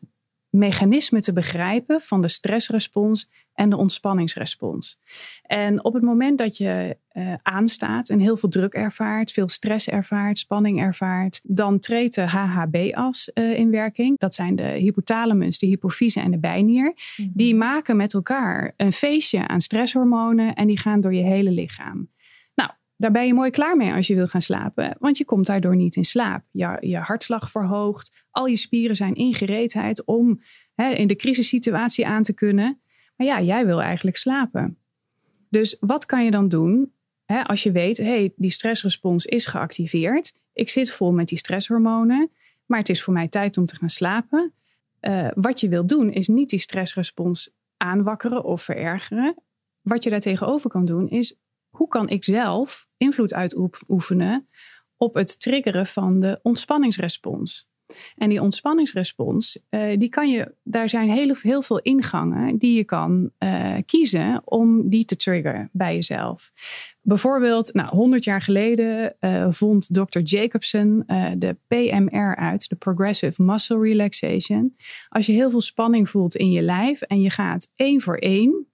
mechanisme 0.51 1.19
te 1.19 1.33
begrijpen 1.33 2.01
van 2.01 2.21
de 2.21 2.27
stressrespons 2.27 3.29
en 3.53 3.69
de 3.69 3.77
ontspanningsrespons. 3.77 4.99
En 5.43 5.83
op 5.83 5.93
het 5.93 6.03
moment 6.03 6.37
dat 6.37 6.57
je 6.57 6.97
uh, 7.13 7.33
aanstaat 7.41 8.09
en 8.09 8.19
heel 8.19 8.37
veel 8.37 8.49
druk 8.49 8.73
ervaart, 8.73 9.31
veel 9.31 9.49
stress 9.49 9.89
ervaart, 9.89 10.39
spanning 10.39 10.81
ervaart, 10.81 11.39
dan 11.43 11.79
treedt 11.79 12.15
de 12.15 12.21
HHB-as 12.21 13.31
uh, 13.33 13.57
in 13.57 13.71
werking. 13.71 14.17
Dat 14.17 14.35
zijn 14.35 14.55
de 14.55 14.63
hypothalamus, 14.63 15.59
de 15.59 15.67
hypofyse 15.67 16.19
en 16.19 16.31
de 16.31 16.39
bijnier. 16.39 16.85
Mm 16.85 16.95
-hmm. 17.15 17.31
Die 17.33 17.55
maken 17.55 17.97
met 17.97 18.13
elkaar 18.13 18.73
een 18.77 18.91
feestje 18.91 19.47
aan 19.47 19.61
stresshormonen 19.61 20.55
en 20.55 20.67
die 20.67 20.77
gaan 20.77 21.01
door 21.01 21.13
je 21.13 21.23
hele 21.23 21.51
lichaam. 21.51 22.09
Nou, 22.55 22.71
daar 22.97 23.11
ben 23.11 23.25
je 23.25 23.33
mooi 23.33 23.49
klaar 23.49 23.77
mee 23.77 23.93
als 23.93 24.07
je 24.07 24.15
wil 24.15 24.27
gaan 24.27 24.41
slapen, 24.41 24.95
want 24.99 25.17
je 25.17 25.25
komt 25.25 25.45
daardoor 25.45 25.75
niet 25.75 25.95
in 25.95 26.05
slaap. 26.05 26.43
Je, 26.51 26.77
je 26.79 26.97
hartslag 26.97 27.51
verhoogt, 27.51 28.20
al 28.31 28.45
je 28.45 28.55
spieren 28.55 28.95
zijn 28.95 29.15
in 29.15 29.33
gereedheid 29.33 30.05
om 30.05 30.41
hè, 30.75 30.89
in 30.89 31.07
de 31.07 31.15
crisissituatie 31.15 32.07
aan 32.07 32.23
te 32.23 32.33
kunnen. 32.33 32.81
Maar 33.15 33.27
ja, 33.27 33.41
jij 33.41 33.65
wil 33.65 33.81
eigenlijk 33.81 34.17
slapen. 34.17 34.77
Dus 35.49 35.77
wat 35.79 36.05
kan 36.05 36.25
je 36.25 36.31
dan 36.31 36.49
doen 36.49 36.93
hè, 37.25 37.43
als 37.43 37.63
je 37.63 37.71
weet, 37.71 37.97
hey, 37.97 38.33
die 38.35 38.49
stressrespons 38.49 39.25
is 39.25 39.45
geactiveerd. 39.45 40.33
Ik 40.53 40.69
zit 40.69 40.91
vol 40.91 41.11
met 41.11 41.27
die 41.27 41.37
stresshormonen, 41.37 42.31
maar 42.65 42.79
het 42.79 42.89
is 42.89 43.03
voor 43.03 43.13
mij 43.13 43.27
tijd 43.27 43.57
om 43.57 43.65
te 43.65 43.75
gaan 43.75 43.89
slapen. 43.89 44.53
Uh, 45.01 45.27
wat 45.33 45.59
je 45.59 45.69
wil 45.69 45.85
doen 45.85 46.11
is 46.11 46.27
niet 46.27 46.49
die 46.49 46.59
stressrespons 46.59 47.55
aanwakkeren 47.77 48.43
of 48.43 48.61
verergeren. 48.61 49.35
Wat 49.81 50.03
je 50.03 50.09
daar 50.09 50.19
tegenover 50.19 50.69
kan 50.69 50.85
doen 50.85 51.09
is, 51.09 51.39
hoe 51.69 51.87
kan 51.87 52.09
ik 52.09 52.23
zelf 52.23 52.87
invloed 52.97 53.33
uitoefenen 53.33 54.47
op 54.97 55.13
het 55.13 55.39
triggeren 55.39 55.87
van 55.87 56.19
de 56.19 56.39
ontspanningsrespons? 56.41 57.70
En 58.15 58.29
die 58.29 58.41
ontspanningsrespons, 58.41 59.63
uh, 59.69 59.97
die 59.97 60.09
kan 60.09 60.29
je, 60.29 60.55
daar 60.63 60.89
zijn 60.89 61.09
heel, 61.09 61.35
heel 61.41 61.61
veel 61.61 61.79
ingangen 61.79 62.57
die 62.57 62.75
je 62.75 62.83
kan 62.83 63.31
uh, 63.39 63.75
kiezen 63.85 64.41
om 64.45 64.89
die 64.89 65.05
te 65.05 65.15
triggeren 65.15 65.69
bij 65.71 65.93
jezelf. 65.93 66.51
Bijvoorbeeld, 67.01 67.73
nou, 67.73 67.95
100 67.95 68.23
jaar 68.23 68.41
geleden 68.41 69.15
uh, 69.19 69.47
vond 69.49 69.93
Dr. 69.93 70.19
Jacobson 70.19 71.03
de 71.37 71.57
PMR 71.67 72.35
uit, 72.35 72.69
de 72.69 72.75
Progressive 72.75 73.43
Muscle 73.43 73.79
Relaxation. 73.79 74.75
Als 75.09 75.25
je 75.25 75.31
heel 75.31 75.49
veel 75.49 75.61
spanning 75.61 76.09
voelt 76.09 76.35
in 76.35 76.51
je 76.51 76.61
lijf 76.61 77.01
en 77.01 77.21
je 77.21 77.29
gaat 77.29 77.71
één 77.75 78.01
voor 78.01 78.17
één 78.17 78.65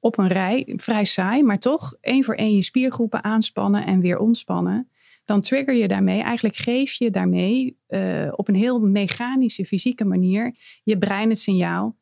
op 0.00 0.18
een 0.18 0.28
rij, 0.28 0.72
vrij 0.76 1.04
saai, 1.04 1.42
maar 1.42 1.58
toch 1.58 1.96
één 2.00 2.24
voor 2.24 2.34
één 2.34 2.54
je 2.54 2.62
spiergroepen 2.62 3.24
aanspannen 3.24 3.86
en 3.86 4.00
weer 4.00 4.18
ontspannen 4.18 4.88
dan 5.28 5.40
trigger 5.40 5.74
je 5.74 5.88
daarmee, 5.88 6.22
eigenlijk 6.22 6.56
geef 6.56 6.92
je 6.92 7.10
daarmee 7.10 7.78
uh, 7.88 8.32
op 8.36 8.48
een 8.48 8.54
heel 8.54 8.80
mechanische, 8.80 9.66
fysieke 9.66 10.04
manier 10.04 10.54
je 10.82 10.98
brein 10.98 11.28
het 11.28 11.38
signaal: 11.38 11.96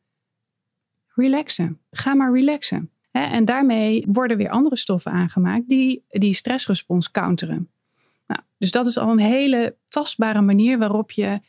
relaxen. 1.07 1.79
Ga 1.91 2.13
maar 2.13 2.33
relaxen. 2.33 2.91
En 3.11 3.45
daarmee 3.45 4.05
worden 4.07 4.37
weer 4.37 4.49
andere 4.49 4.77
stoffen 4.77 5.11
aangemaakt 5.11 5.69
die 5.69 6.05
die 6.07 6.33
stressrespons 6.33 7.11
counteren. 7.11 7.69
Nou, 8.27 8.41
dus 8.57 8.71
dat 8.71 8.85
is 8.85 8.97
al 8.97 9.11
een 9.11 9.19
hele 9.19 9.75
tastbare 9.87 10.41
manier 10.41 10.77
waarop 10.77 11.11
je 11.11 11.39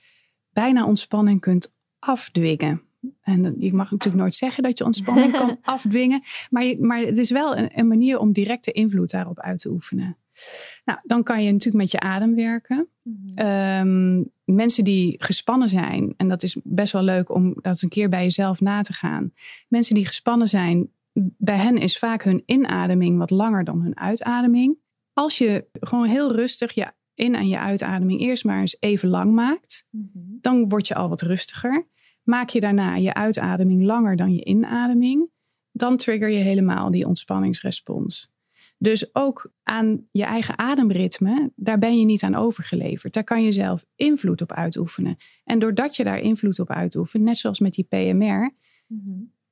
bijna 0.53 0.87
ontspanning 0.87 1.41
kunt 1.41 1.73
afdwingen. 1.99 2.83
En 3.21 3.55
je 3.59 3.75
mag 3.75 3.91
natuurlijk 3.91 4.23
nooit 4.23 4.35
zeggen 4.35 4.63
dat 4.63 4.79
je 4.79 4.85
ontspanning 4.85 5.33
kan 5.39 5.59
afdwingen. 5.63 6.23
Maar, 6.51 6.65
je, 6.65 6.81
maar 6.81 7.01
het 7.01 7.19
is 7.19 7.31
wel 7.31 7.57
een, 7.57 7.71
een, 7.79 7.89
manier 7.89 8.19
om 8.19 8.33
directe 8.33 8.73
invloed 8.73 9.11
daarop 9.11 9.41
uit 9.41 9.59
te 9.59 9.71
oefenen. 9.71 10.17
Nou, 10.85 10.99
dan 11.04 11.23
kan 11.23 11.42
je 11.42 11.52
natuurlijk 11.52 11.83
met 11.83 11.90
je 11.90 12.00
adem 12.00 12.35
werken. 12.35 12.88
Mhm. 13.02 13.16
Ehm, 13.35 14.23
mensen 14.45 14.85
die 14.85 15.14
gespannen 15.18 15.68
zijn, 15.68 16.14
en 16.16 16.28
dat 16.28 16.42
is 16.42 16.57
best 16.64 16.92
wel 16.92 17.02
leuk 17.02 17.35
om 17.35 17.54
dat 17.61 17.83
een 17.83 17.88
keer 17.88 18.09
bij 18.09 18.23
jezelf 18.23 18.61
na 18.61 18.83
te 18.83 18.92
gaan. 18.92 19.33
Mensen 19.68 19.95
die 19.95 20.07
gespannen 20.07 20.49
zijn, 20.49 20.90
bij 21.38 21.57
hen 21.57 21.76
is 21.76 21.99
vaak 21.99 22.23
hun 22.23 22.42
inademing 22.47 23.18
wat 23.18 23.30
langer 23.30 23.64
dan 23.64 23.83
hun 23.83 23.99
uitademing. 23.99 24.78
Als 25.12 25.38
je 25.38 25.66
gewoon 25.80 26.07
heel 26.09 26.33
rustig 26.33 26.73
je 26.73 26.92
in- 27.14 27.35
en 27.35 27.49
je 27.49 27.59
uitademing 27.59 28.21
eerst 28.21 28.45
maar 28.45 28.61
eens 28.61 28.76
even 28.80 29.09
lang 29.09 29.33
maakt, 29.33 29.87
mhm. 29.90 30.09
dan 30.40 30.68
word 30.68 30.87
je 30.87 30.95
al 30.95 31.09
wat 31.09 31.23
rustiger. 31.23 31.87
Maak 32.23 32.49
je 32.49 32.61
daarna 32.61 32.97
je 32.97 33.14
uitademing 33.14 33.85
langer 33.85 34.16
dan 34.16 34.35
je 34.35 34.45
inademing, 34.45 35.30
dan 35.73 35.97
trigger 35.97 36.28
je 36.28 36.38
helemaal 36.38 36.90
die 36.90 37.07
ontspanningsrespons. 37.07 38.33
Dus 38.79 39.15
ook 39.15 39.53
aan 39.63 40.07
je 40.11 40.25
eigen 40.25 40.59
ademritme, 40.59 41.53
daar 41.57 41.79
ben 41.79 41.99
je 41.99 42.05
niet 42.05 42.23
aan 42.23 42.35
overgeleverd. 42.35 43.13
Daar 43.13 43.25
kan 43.25 43.43
je 43.43 43.53
zelf 43.53 43.85
invloed 43.97 44.43
op 44.43 44.53
uitoefenen. 44.53 45.17
En 45.45 45.59
doordat 45.59 45.97
je 45.97 46.05
daar 46.05 46.21
invloed 46.21 46.59
op 46.59 46.71
uitoefent, 46.71 47.25
net 47.25 47.39
zoals 47.39 47.59
met 47.59 47.73
die 47.73 47.85
PMR, 47.85 48.55
mhm. 48.87 49.11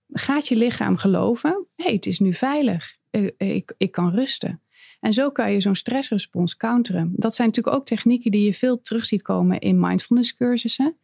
gaat 0.09 0.49
je 0.49 0.57
lichaam 0.57 0.97
geloven: 0.97 1.67
hé, 1.77 1.85
hey, 1.85 1.93
het 1.93 2.07
is 2.07 2.19
nu 2.19 2.35
veilig. 2.35 2.97
Eh, 3.11 3.27
eh, 3.37 3.55
ik, 3.55 3.75
ik 3.77 3.91
kan 3.91 4.11
rusten. 4.11 4.61
En 5.01 5.13
zo 5.13 5.31
kan 5.31 5.53
je 5.53 5.61
zo'n 5.61 5.75
stressrespons 5.75 6.57
counteren. 6.57 7.13
Dat 7.17 7.35
zijn 7.35 7.49
natuurlijk 7.49 7.77
ook 7.77 7.87
technieken 7.87 8.31
die 8.31 8.45
je 8.45 8.55
veel 8.55 8.81
terug 8.81 9.05
ziet 9.05 9.23
komen 9.23 9.61
in 9.61 9.81
mindfulness 9.81 10.35
cursussen. 10.35 10.97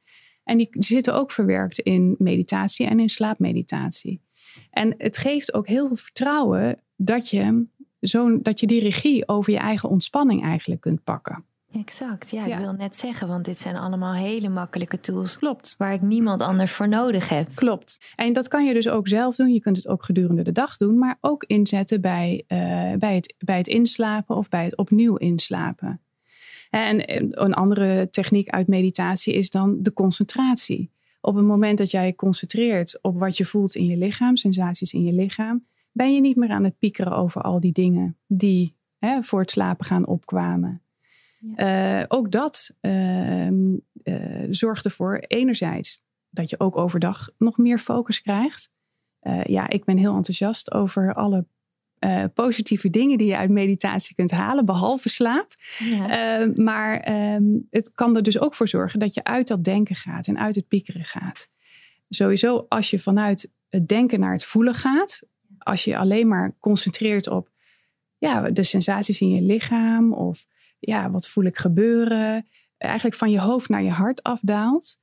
En 0.44 0.56
die, 0.56 0.68
zitten 0.70 1.14
ook 1.14 1.30
verwerkt 1.30 1.78
in 1.78 2.14
meditatie 2.18 2.86
en 2.86 3.00
in 3.00 3.08
slaapmeditatie. 3.08 4.20
En 4.70 4.94
het 4.98 5.18
geeft 5.18 5.54
ook 5.54 5.66
heel 5.66 5.86
veel 5.86 5.96
vertrouwen 5.96 6.82
dat 6.96 7.30
je, 7.30 7.66
zo, 8.02 8.42
dat 8.42 8.60
je 8.60 8.66
die 8.66 8.82
regie 8.82 9.28
over 9.28 9.52
je 9.52 9.58
eigen 9.58 9.88
ontspanning 9.88 10.42
eigenlijk 10.42 10.80
kunt 10.80 11.04
pakken. 11.04 11.44
Exact, 11.72 12.30
ja, 12.30 12.44
ik 12.44 12.58
wil 12.58 12.72
net 12.72 12.96
zeggen, 12.96 13.28
want 13.28 13.44
dit 13.44 13.58
zijn 13.58 13.76
allemaal 13.76 14.14
hele 14.14 14.48
makkelijke 14.48 15.00
tools. 15.00 15.38
Klopt. 15.38 15.74
Waar 15.78 15.92
ik 15.92 16.02
niemand 16.02 16.40
anders 16.40 16.72
voor 16.72 16.88
nodig 16.88 17.28
heb. 17.28 17.46
Klopt. 17.54 18.12
En 18.16 18.32
dat 18.32 18.48
kan 18.48 18.64
je 18.64 18.74
dus 18.74 18.88
ook 18.88 19.08
zelf 19.08 19.36
doen. 19.36 19.52
Je 19.52 19.60
kunt 19.60 19.76
het 19.76 19.88
ook 19.88 20.04
gedurende 20.04 20.42
de 20.42 20.52
dag 20.52 20.76
doen, 20.76 20.98
maar 20.98 21.18
ook 21.20 21.44
inzetten 21.44 22.00
bij, 22.00 22.44
uh, 22.48 22.58
bij, 22.98 23.14
het, 23.14 23.34
bij 23.38 23.56
het 23.56 23.66
inslapen 23.66 24.36
of 24.36 24.48
bij 24.48 24.64
het 24.64 24.76
opnieuw 24.76 25.16
inslapen. 25.16 26.00
En 26.70 27.12
een 27.42 27.54
andere 27.54 28.08
techniek 28.10 28.48
uit 28.48 28.66
meditatie 28.66 29.34
is 29.34 29.50
dan 29.50 29.76
de 29.82 29.92
concentratie. 29.92 30.90
Op 31.20 31.34
het 31.34 31.44
moment 31.44 31.78
dat 31.78 31.90
jij 31.90 32.06
je 32.06 32.14
concentreert 32.14 32.98
op 33.02 33.18
wat 33.18 33.36
je 33.36 33.44
voelt 33.44 33.74
in 33.74 33.86
je 33.86 33.96
lichaam, 33.96 34.36
sensaties 34.36 34.92
in 34.92 35.04
je 35.04 35.12
lichaam, 35.12 35.64
ben 35.92 36.14
je 36.14 36.20
niet 36.20 36.36
meer 36.36 36.50
aan 36.50 36.64
het 36.64 36.78
piekeren 36.78 37.16
over 37.16 37.42
al 37.42 37.60
die 37.60 37.72
dingen 37.72 38.18
die 38.26 38.76
hè, 38.98 39.22
voor 39.22 39.40
het 39.40 39.50
slapen 39.50 39.84
gaan 39.84 40.06
opkwamen. 40.06 40.82
Eh, 41.54 42.02
ook 42.08 42.30
dat 42.30 42.74
uh, 42.80 43.50
uh, 43.50 44.46
zorgt 44.50 44.84
ervoor, 44.84 45.18
enerzijds, 45.18 46.04
dat 46.30 46.50
je 46.50 46.60
ook 46.60 46.76
overdag 46.76 47.30
nog 47.38 47.58
meer 47.58 47.78
focus 47.78 48.22
krijgt. 48.22 48.70
Eh, 49.20 49.44
ja, 49.44 49.68
ik 49.68 49.84
ben 49.84 49.96
heel 49.96 50.14
enthousiast 50.14 50.72
over 50.72 51.14
alle 51.14 51.46
positieve 52.34 52.90
dingen 52.90 53.18
die 53.18 53.26
je 53.26 53.36
uit 53.36 53.50
meditatie 53.50 54.14
kunt 54.14 54.30
halen, 54.30 54.64
behalve 54.64 55.08
slaap. 55.08 55.54
Ja. 55.78 56.52
maar 56.54 57.00
ehm, 57.00 57.44
het 57.70 57.92
kan 57.94 58.16
er 58.16 58.22
dus 58.22 58.38
ook 58.38 58.54
voor 58.54 58.68
zorgen 58.68 58.98
dat 58.98 59.14
je 59.14 59.24
uit 59.24 59.48
dat 59.48 59.64
denken 59.64 59.96
gaat 59.96 60.26
en 60.26 60.38
uit 60.38 60.54
het 60.54 60.68
piekeren 60.68 61.04
gaat. 61.04 61.48
Sowieso, 62.08 62.66
als 62.68 62.90
je 62.90 62.98
vanuit 62.98 63.50
het 63.68 63.88
denken 63.88 64.20
naar 64.20 64.32
het 64.32 64.44
voelen 64.44 64.74
gaat, 64.74 65.22
als 65.62 65.84
je 65.84 65.96
alleen 65.96 66.28
maar 66.28 66.56
concentreert 66.60 67.28
op 67.28 67.50
ja, 68.18 68.50
de 68.50 68.62
sensaties 68.62 69.20
in 69.20 69.30
je 69.30 69.42
lichaam 69.42 70.12
of 70.12 70.46
ja, 70.78 71.10
wat 71.10 71.28
voel 71.28 71.44
ik 71.44 71.56
gebeuren? 71.56 72.46
Eigenlijk 72.78 73.16
van 73.16 73.30
je 73.30 73.40
hoofd 73.40 73.68
naar 73.68 73.82
je 73.82 73.90
hart 73.90 74.22
afdaalt. 74.22 74.96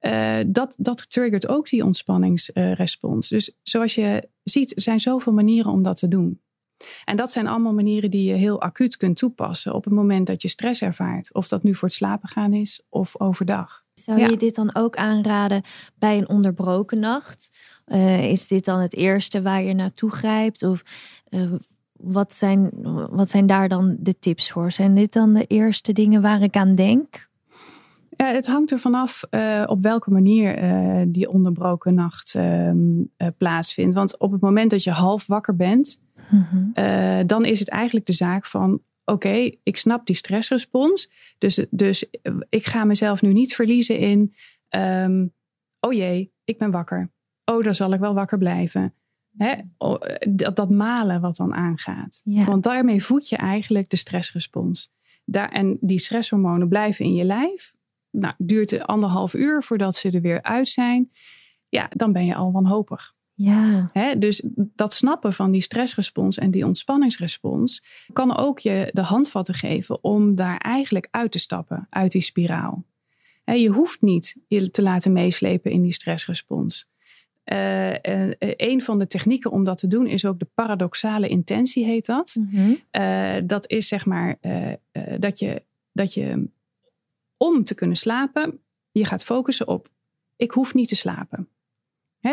Uh, 0.00 0.38
dat, 0.46 0.74
dat 0.78 1.10
triggert 1.10 1.48
ook 1.48 1.68
die 1.68 1.84
ontspanningsrespons. 1.84 3.28
dus 3.28 3.52
zoals 3.62 3.94
je 3.94 4.28
ziet, 4.42 4.72
zijn 4.76 5.00
zoveel 5.00 5.32
manieren 5.32 5.72
om 5.72 5.82
dat 5.82 5.98
te 5.98 6.08
doen. 6.08 6.40
En 7.04 7.16
dat 7.16 7.30
zijn 7.30 7.46
allemaal 7.46 7.72
manieren 7.72 8.10
die 8.10 8.24
je 8.24 8.34
heel 8.34 8.60
acuut 8.60 8.96
kunt 8.96 9.18
toepassen 9.18 9.74
op 9.74 9.84
het 9.84 9.92
moment 9.92 10.26
dat 10.26 10.42
je 10.42 10.48
stress 10.48 10.82
ervaart. 10.82 11.34
Of 11.34 11.48
dat 11.48 11.62
nu 11.62 11.74
voor 11.74 11.88
het 11.88 11.96
slapen 11.96 12.28
gaan 12.28 12.52
is 12.52 12.82
of 12.88 13.20
overdag. 13.20 13.84
Zou 13.94 14.20
je 14.20 14.36
dit 14.36 14.54
dan 14.54 14.74
ook 14.74 14.96
aanraden 14.96 15.62
bij 15.94 16.18
een 16.18 16.28
onderbroken 16.28 16.98
nacht? 16.98 17.56
Uh, 17.86 18.30
is 18.30 18.46
dit 18.46 18.64
dan 18.64 18.80
het 18.80 18.94
eerste 18.94 19.42
waar 19.42 19.62
je 19.62 19.74
naartoe 19.74 20.10
grijpt? 20.10 20.62
Of 20.62 20.82
uh, 21.30 21.52
wat 21.92 22.34
zijn, 22.34 22.70
wat 23.10 23.30
zijn 23.30 23.46
daar 23.46 23.68
dan 23.68 23.96
de 24.00 24.18
tips 24.18 24.50
voor? 24.50 24.72
Zijn 24.72 24.94
dit 24.94 25.12
dan 25.12 25.32
de 25.32 25.44
eerste 25.44 25.92
dingen 25.92 26.22
waar 26.22 26.42
ik 26.42 26.56
aan 26.56 26.74
denk? 26.74 27.28
Ja, 28.08 28.26
het 28.26 28.46
hangt 28.46 28.70
er 28.70 28.78
vanaf 28.78 29.22
uh, 29.30 29.62
op 29.66 29.82
welke 29.82 30.10
manier 30.10 30.62
uh, 30.62 31.02
die 31.08 31.30
onderbroken 31.30 31.94
nacht 31.94 32.34
uh, 32.34 32.70
plaatsvindt. 33.38 33.94
Want 33.94 34.18
op 34.18 34.32
het 34.32 34.40
moment 34.40 34.70
dat 34.70 34.82
je 34.82 34.90
half 34.90 35.26
wakker 35.26 35.56
bent, 35.56 36.00
mm 36.30 36.72
dan 37.26 37.44
is 37.44 37.58
het 37.58 37.68
eigenlijk 37.68 38.06
de 38.06 38.12
zaak 38.12 38.46
van: 38.46 38.82
oké, 39.04 39.50
ik 39.62 39.76
snap 39.76 40.06
die 40.06 40.16
stressrespons. 40.16 41.10
Dus, 41.38 41.66
dus 41.70 42.04
ik 42.48 42.66
ga 42.66 42.84
mezelf 42.84 43.22
nu 43.22 43.32
niet 43.32 43.54
verliezen 43.54 43.98
in: 43.98 44.34
um, 44.70 45.32
oh 45.80 45.92
jee, 45.92 46.32
ik 46.44 46.58
ben 46.58 46.70
wakker. 46.70 47.10
Oh, 47.44 47.64
dan 47.64 47.74
zal 47.74 47.92
ik 47.92 48.00
wel 48.00 48.14
wakker 48.14 48.38
blijven. 48.38 48.94
Hè, 49.36 49.54
dat, 50.30 50.56
dat 50.56 50.70
malen 50.70 51.20
wat 51.20 51.36
dan 51.36 51.54
aangaat. 51.54 52.22
Want 52.24 52.62
daarmee 52.62 53.04
voed 53.04 53.28
je 53.28 53.36
eigenlijk 53.36 53.90
de 53.90 53.96
stressrespons. 53.96 54.92
Daar, 55.24 55.50
en 55.50 55.78
die 55.80 55.98
stresshormonen 55.98 56.68
blijven 56.68 57.04
in 57.04 57.14
je 57.14 57.24
lijf. 57.24 57.74
Nou, 58.10 58.34
duurt 58.38 58.70
het 58.70 58.86
anderhalf 58.86 59.34
uur 59.34 59.62
voordat 59.62 59.96
ze 59.96 60.10
er 60.10 60.20
weer 60.20 60.42
uit 60.42 60.68
zijn. 60.68 61.10
Ja, 61.68 61.90
dan 61.90 62.12
ben 62.12 62.24
je 62.24 62.34
al 62.34 62.52
wanhopig. 62.52 63.14
Ja. 63.38 63.90
Hè, 63.92 64.18
dus 64.18 64.42
dat 64.54 64.94
snappen 64.94 65.32
van 65.34 65.50
die 65.50 65.60
stressrespons 65.60 66.38
en 66.38 66.50
die 66.50 66.66
ontspanningsrespons 66.66 67.84
kan 68.12 68.36
ook 68.36 68.58
je 68.58 68.90
de 68.92 69.00
handvatten 69.00 69.54
geven 69.54 70.04
om 70.04 70.34
daar 70.34 70.58
eigenlijk 70.58 71.08
uit 71.10 71.32
te 71.32 71.38
stappen, 71.38 71.86
uit 71.90 72.12
die 72.12 72.20
spiraal. 72.20 72.84
Hè, 73.44 73.52
je 73.52 73.68
hoeft 73.68 74.02
niet 74.02 74.36
je 74.46 74.70
te 74.70 74.82
laten 74.82 75.12
meeslepen 75.12 75.70
in 75.70 75.82
die 75.82 75.92
stressrespons. 75.92 76.88
Uh, 77.44 77.90
uh, 77.90 78.34
een 78.38 78.82
van 78.82 78.98
de 78.98 79.06
technieken 79.06 79.50
om 79.50 79.64
dat 79.64 79.78
te 79.78 79.86
doen 79.86 80.06
is 80.06 80.24
ook 80.24 80.38
de 80.38 80.48
paradoxale 80.54 81.28
intentie, 81.28 81.84
heet 81.84 82.06
dat. 82.06 82.36
Mhm. 82.40 83.46
dat 83.46 83.70
is 83.70 83.88
zeg 83.88 84.06
maar 84.06 84.38
dat, 85.18 85.38
je, 85.38 85.62
dat 85.92 86.14
je 86.14 86.48
om 87.36 87.64
te 87.64 87.74
kunnen 87.74 87.96
slapen, 87.96 88.58
je 88.92 89.04
gaat 89.04 89.24
focussen 89.24 89.68
op: 89.68 89.88
ik 90.36 90.50
hoef 90.50 90.74
niet 90.74 90.88
te 90.88 90.96
slapen. 90.96 91.48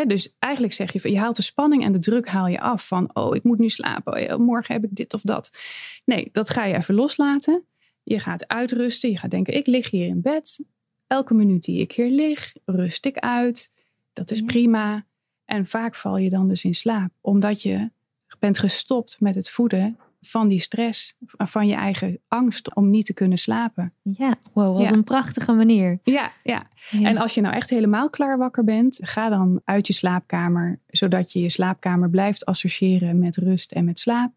Dus 0.04 0.34
eigenlijk 0.38 0.72
zeg 0.72 0.92
je, 0.92 1.10
je 1.10 1.18
haalt 1.18 1.36
de 1.36 1.42
spanning 1.42 1.84
en 1.84 1.92
de 1.92 1.98
druk 1.98 2.28
haal 2.28 2.46
je 2.46 2.60
af 2.60 2.86
van, 2.86 3.10
oh, 3.12 3.36
ik 3.36 3.42
moet 3.42 3.58
nu 3.58 3.68
slapen, 3.68 4.32
oh, 4.32 4.38
morgen 4.38 4.74
heb 4.74 4.84
ik 4.84 4.94
dit 4.96 5.14
of 5.14 5.20
dat. 5.20 5.58
Nee, 6.04 6.28
dat 6.32 6.50
ga 6.50 6.64
je 6.64 6.74
even 6.74 6.94
loslaten. 6.94 7.64
Je 8.02 8.18
gaat 8.18 8.48
uitrusten, 8.48 9.10
je 9.10 9.18
gaat 9.18 9.30
denken, 9.30 9.54
ik 9.54 9.66
lig 9.66 9.90
hier 9.90 10.06
in 10.06 10.20
bed. 10.20 10.60
Elke 11.06 11.34
minuut 11.34 11.62
die 11.62 11.80
ik 11.80 11.92
hier 11.92 12.10
lig, 12.10 12.52
rust 12.64 13.06
ik 13.06 13.18
uit. 13.18 13.72
Dat 14.12 14.30
is 14.30 14.42
prima. 14.42 15.06
En 15.44 15.66
vaak 15.66 15.94
val 15.94 16.16
je 16.16 16.30
dan 16.30 16.48
dus 16.48 16.64
in 16.64 16.74
slaap, 16.74 17.10
omdat 17.20 17.62
je 17.62 17.90
bent 18.38 18.58
gestopt 18.58 19.16
met 19.20 19.34
het 19.34 19.50
voeden 19.50 19.98
van 20.26 20.48
die 20.48 20.60
stress, 20.60 21.14
van 21.26 21.66
je 21.66 21.74
eigen 21.74 22.18
angst 22.28 22.74
om 22.74 22.90
niet 22.90 23.06
te 23.06 23.14
kunnen 23.14 23.38
slapen. 23.38 23.92
Ja, 24.02 24.34
wow, 24.52 24.78
wat 24.78 24.92
een 24.92 25.04
prachtige 25.04 25.52
manier. 25.52 25.98
Ja, 26.02 26.32
ja, 26.42 26.66
ja, 26.90 27.08
En 27.08 27.16
als 27.16 27.34
je 27.34 27.40
nou 27.40 27.54
echt 27.54 27.70
helemaal 27.70 28.10
klaar 28.10 28.38
wakker 28.38 28.64
bent, 28.64 28.98
ga 29.02 29.28
dan 29.28 29.60
uit 29.64 29.86
je 29.86 29.92
slaapkamer, 29.92 30.80
zodat 30.86 31.32
je 31.32 31.40
je 31.40 31.50
slaapkamer 31.50 32.10
blijft 32.10 32.44
associëren 32.44 33.18
met 33.18 33.36
rust 33.36 33.72
en 33.72 33.84
met 33.84 33.98
slaap. 33.98 34.32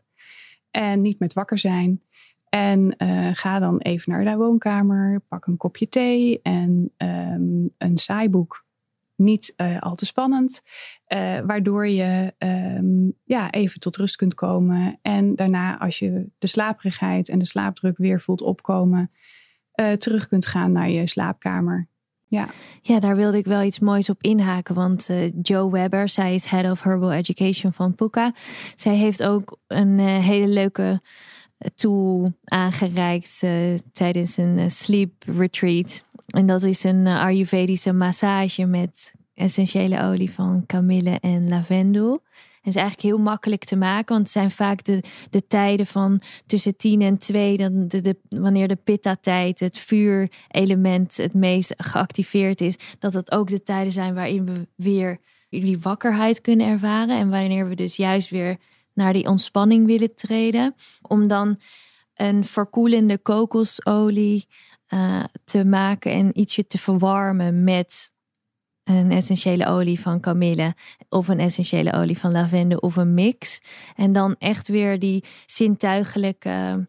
En 0.72 1.02
niet 1.02 1.20
met 1.20 1.34
wakker 1.34 1.58
zijn. 1.58 2.02
En 2.50 2.96
uh, 2.98 3.30
ga 3.34 3.60
dan 3.60 3.78
even 3.78 4.12
naar 4.12 4.24
de 4.24 4.36
woonkamer, 4.36 5.22
pak 5.28 5.46
een 5.46 5.58
kopje 5.58 5.90
thee 5.90 6.40
en 6.42 6.92
um, 6.98 7.74
een 7.78 7.98
saaiboek 7.98 8.68
niet 9.20 9.54
al 9.80 9.96
te 9.96 10.06
spannend. 10.06 10.62
waardoor 11.46 11.88
je 11.88 12.34
ehm, 12.38 13.10
ja, 13.24 13.52
even 13.52 13.80
tot 13.80 13.96
rust 13.96 14.16
kunt 14.16 14.34
komen. 14.34 15.00
En 15.02 15.36
daarna, 15.36 15.80
als 15.80 16.00
je 16.00 16.30
de 16.38 16.48
slaperigheid 16.48 17.30
en 17.30 17.40
de 17.40 17.46
slaapdruk 17.46 17.98
weer 17.98 18.22
voelt 18.22 18.42
opkomen, 18.42 19.12
terug 19.98 20.28
kunt 20.28 20.46
gaan 20.46 20.72
naar 20.72 20.90
je 20.90 21.08
slaapkamer. 21.08 21.90
Ja. 22.30 22.48
ja, 22.82 23.00
daar 23.00 23.16
wilde 23.16 23.38
ik 23.38 23.46
wel 23.46 23.64
iets 23.64 23.80
moois 23.80 24.10
op 24.10 24.22
inhaken. 24.22 24.76
Want 24.76 25.10
uh, 25.10 25.32
Joe 25.42 25.72
Webber, 25.72 26.10
zij 26.10 26.34
is 26.34 26.46
Head 26.46 26.72
of 26.72 26.82
Herbal 26.82 27.12
Education 27.12 27.74
van 27.74 27.96
Puka. 27.96 28.34
Zij 28.76 28.96
heeft 28.96 29.24
ook 29.24 29.60
een 29.68 30.00
hele 30.00 30.48
leuke 30.48 31.02
eh, 31.58 31.70
tool 31.76 32.34
aangereikt 32.44 33.40
tijdens 33.92 34.38
een 34.38 34.72
sleep 34.72 35.24
retreat. 35.26 36.04
En 36.30 36.46
dat 36.46 36.64
is 36.64 36.84
een 36.84 37.08
Ayurvedische 37.08 37.94
massage 37.94 38.66
met 38.66 39.14
essentiële 39.34 40.02
olie 40.04 40.32
van 40.32 40.64
kamille 40.66 41.18
en 41.20 41.48
lavendel. 41.48 42.22
Is 42.64 42.76
eigenlijk 42.76 43.08
heel 43.08 43.24
makkelijk 43.24 43.64
te 43.64 43.76
maken, 43.76 44.14
want 44.14 44.22
het 44.22 44.32
zijn 44.32 44.52
vaak 44.52 44.84
de, 44.84 45.04
de 45.30 45.48
tijden 45.48 45.86
van 45.86 46.22
tussen 46.46 46.78
tien 46.78 47.02
en 47.02 47.18
twee, 47.18 47.58
dan 47.58 47.88
de, 47.88 48.02
de, 48.02 48.16
wanneer 48.30 48.68
de 48.68 48.76
pitta-tijd, 48.76 49.60
het 49.60 49.80
vuurelement, 49.80 51.18
het 51.18 51.34
meest 51.34 51.74
geactiveerd 51.78 52.62
is, 52.62 52.76
dat 53.00 53.14
dat 53.14 53.32
ook 53.32 53.50
de 53.50 53.64
tijden 53.64 53.94
zijn 53.94 54.14
waarin 54.14 54.46
we 54.46 54.68
weer 54.76 55.18
die 55.50 55.80
wakkerheid 55.80 56.42
kunnen 56.42 56.68
ervaren 56.68 57.18
en 57.18 57.30
wanneer 57.30 57.68
we 57.68 57.76
dus 57.76 57.96
juist 57.96 58.30
weer 58.30 58.58
naar 58.94 59.14
die 59.14 59.28
ontspanning 59.28 59.86
willen 59.86 60.16
treden, 60.16 60.76
om 61.02 61.28
dan 61.28 61.58
een 62.14 62.44
verkoelende 62.44 63.18
kokosolie 63.18 64.48
uh, 64.94 65.24
te 65.44 65.66
maken 65.66 66.12
en 66.12 66.40
ietsje 66.40 66.68
te 66.68 66.78
verwarmen 66.78 67.64
met 67.64 68.12
een 68.84 69.12
essentiële 69.12 69.66
olie 69.66 70.00
van 70.00 70.20
kamille 70.20 70.76
of 71.10 71.28
een 71.28 71.40
essentiële 71.40 71.94
olie 71.94 72.18
van 72.18 72.32
lavendel 72.32 72.78
of 72.78 72.96
een 72.96 73.14
mix. 73.14 73.62
En 73.96 74.14
dan 74.14 74.36
echt 74.40 74.68
weer 74.68 75.00
die 75.00 75.24
zintuigelijke 75.46 76.88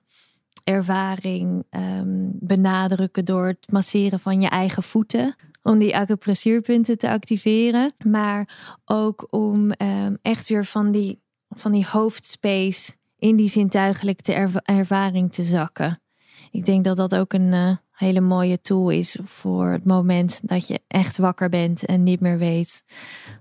ervaring 0.64 1.64
um, 1.70 2.32
benadrukken 2.40 3.24
door 3.24 3.46
het 3.46 3.72
masseren 3.72 4.20
van 4.20 4.40
je 4.40 4.48
eigen 4.48 4.82
voeten. 4.82 5.34
Om 5.62 5.78
die 5.78 5.96
acupressuurpunten 5.96 6.98
te 6.98 7.10
activeren. 7.10 7.92
Maar 8.04 8.78
ook 8.84 9.26
om 9.30 9.72
um, 9.78 10.18
echt 10.22 10.48
weer 10.48 10.64
van 10.64 10.90
die, 10.90 11.22
van 11.48 11.72
die 11.72 11.86
hoofdspace 11.86 12.92
in 13.18 13.36
die 13.36 13.48
zintuigelijke 13.48 14.62
ervaring 14.64 15.32
te 15.32 15.42
zakken. 15.42 16.02
Ik 16.50 16.64
denk 16.64 16.84
dat 16.84 16.96
dat 16.96 17.14
ook 17.14 17.32
een, 17.32 17.52
uh, 17.52 17.76
hele 18.00 18.20
mooie 18.20 18.60
tool 18.60 18.90
is 18.90 19.18
voor 19.22 19.70
het 19.70 19.84
moment 19.84 20.48
dat 20.48 20.68
je 20.68 20.80
echt 20.88 21.18
wakker 21.18 21.48
bent 21.48 21.84
en 21.84 22.02
niet 22.02 22.20
meer 22.20 22.38
weet 22.38 22.84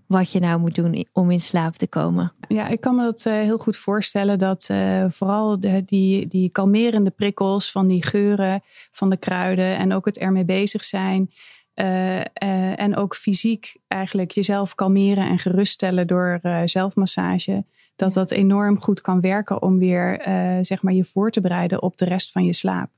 wat 0.07 0.31
je 0.31 0.39
nou 0.39 0.59
moet 0.59 0.75
doen 0.75 1.05
om 1.13 1.31
in 1.31 1.39
slaap 1.39 1.75
te 1.75 1.87
komen. 1.87 2.33
Ja, 2.47 2.67
ik 2.67 2.81
kan 2.81 2.95
me 2.95 3.03
dat 3.03 3.25
uh, 3.25 3.33
heel 3.33 3.57
goed 3.57 3.77
voorstellen 3.77 4.39
dat 4.39 4.67
uh, 4.71 5.05
vooral 5.09 5.59
de, 5.59 5.81
die, 5.81 6.27
die 6.27 6.49
kalmerende 6.49 7.09
prikkels 7.09 7.71
van 7.71 7.87
die 7.87 8.05
geuren 8.05 8.61
van 8.91 9.09
de 9.09 9.17
kruiden 9.17 9.77
en 9.77 9.93
ook 9.93 10.05
het 10.05 10.17
ermee 10.17 10.45
bezig 10.45 10.83
zijn. 10.83 11.31
Uh, 11.75 12.79
en 12.79 12.95
ook 12.95 13.15
fysiek 13.15 13.77
eigenlijk 13.87 14.31
jezelf 14.31 14.75
kalmeren 14.75 15.29
en 15.29 15.39
geruststellen 15.39 16.07
door 16.07 16.39
zelfmassage. 16.65 17.65
Dat 17.95 18.13
dat 18.13 18.31
enorm 18.31 18.81
goed 18.81 19.01
kan 19.01 19.21
werken 19.21 19.61
om 19.61 19.79
weer 19.79 20.21
zeg 20.61 20.81
maar 20.81 20.93
je 20.93 21.03
voor 21.03 21.31
te 21.31 21.41
bereiden 21.41 21.81
op 21.81 21.97
de 21.97 22.05
rest 22.05 22.31
van 22.31 22.45
je 22.45 22.53
slaap. 22.53 22.89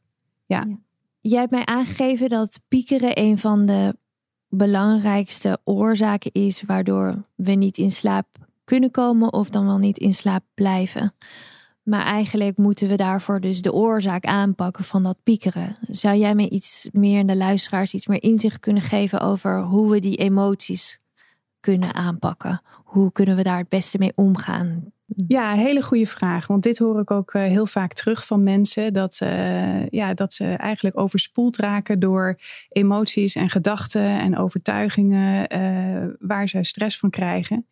ja. 0.46 0.66
ja. 0.68 0.78
Jij 1.22 1.40
hebt 1.40 1.52
mij 1.52 1.66
aangegeven 1.66 2.30
dat 2.30 2.60
piekeren 2.68 3.20
een 3.20 3.38
van 3.38 3.66
de 3.66 3.96
belangrijkste 4.48 5.60
oorzaken 5.64 6.32
is 6.32 6.62
waardoor 6.62 7.22
we 7.36 7.52
niet 7.52 7.78
in 7.78 7.92
slaap 7.92 8.28
kunnen 8.64 8.92
komen 8.92 9.34
of 9.34 9.50
dan 9.50 9.66
wel 9.66 9.78
niet 9.78 9.98
in 9.98 10.14
slaap 10.14 10.44
blijven. 10.54 11.14
Maar 11.84 12.06
eigenlijk 12.06 12.58
moeten 12.58 12.88
we 12.88 12.96
daarvoor 12.96 13.40
dus 13.40 13.62
de 13.62 13.74
oorzaak 13.74 14.26
aanpakken 14.26 14.84
van 14.84 15.04
dat 15.04 15.18
piekeren. 15.24 15.78
Zou 15.82 16.18
jij 16.18 16.36
me 16.36 16.50
iets 16.50 16.90
meer 16.92 17.26
de 17.26 17.36
luisteraars 17.36 17.94
iets 17.94 18.08
meer 18.08 18.24
inzicht 18.24 18.60
kunnen 18.60 18.84
geven 18.84 19.20
over 19.20 19.62
hoe 19.62 19.92
we 19.92 20.00
die 20.00 20.18
emoties 20.18 21.00
kunnen 21.60 21.94
aanpakken? 21.94 22.62
Hoe 22.84 23.12
kunnen 23.12 23.36
we 23.36 23.44
daar 23.44 23.58
het 23.58 23.70
beste 23.70 23.98
mee 23.98 24.12
omgaan? 24.16 24.92
Ja, 25.16 25.54
hele 25.54 25.82
goede 25.82 26.06
vraag. 26.06 26.48
Want 26.48 26.64
dit 26.64 26.78
hoor 26.78 27.00
ik 27.00 27.12
ook 27.12 27.34
eh, 27.34 27.42
heel 27.42 27.66
vaak 27.66 27.94
terug 27.94 28.26
van 28.26 28.44
mensen. 28.44 28.94
Dat, 28.94 29.20
uh, 29.24 29.88
ja, 29.88 30.14
dat 30.14 30.34
ze 30.34 30.46
eigenlijk 30.46 31.00
overspoeld 31.00 31.58
raken 31.58 32.00
door 32.00 32.40
emoties 32.70 33.36
en 33.36 33.50
gedachten 33.50 34.20
en 34.20 34.38
overtuigingen 34.38 35.56
uh, 35.56 36.14
waar 36.20 36.50
ze 36.50 36.64
stress 36.64 36.98
van 36.98 37.10
krijgen. 37.10 37.66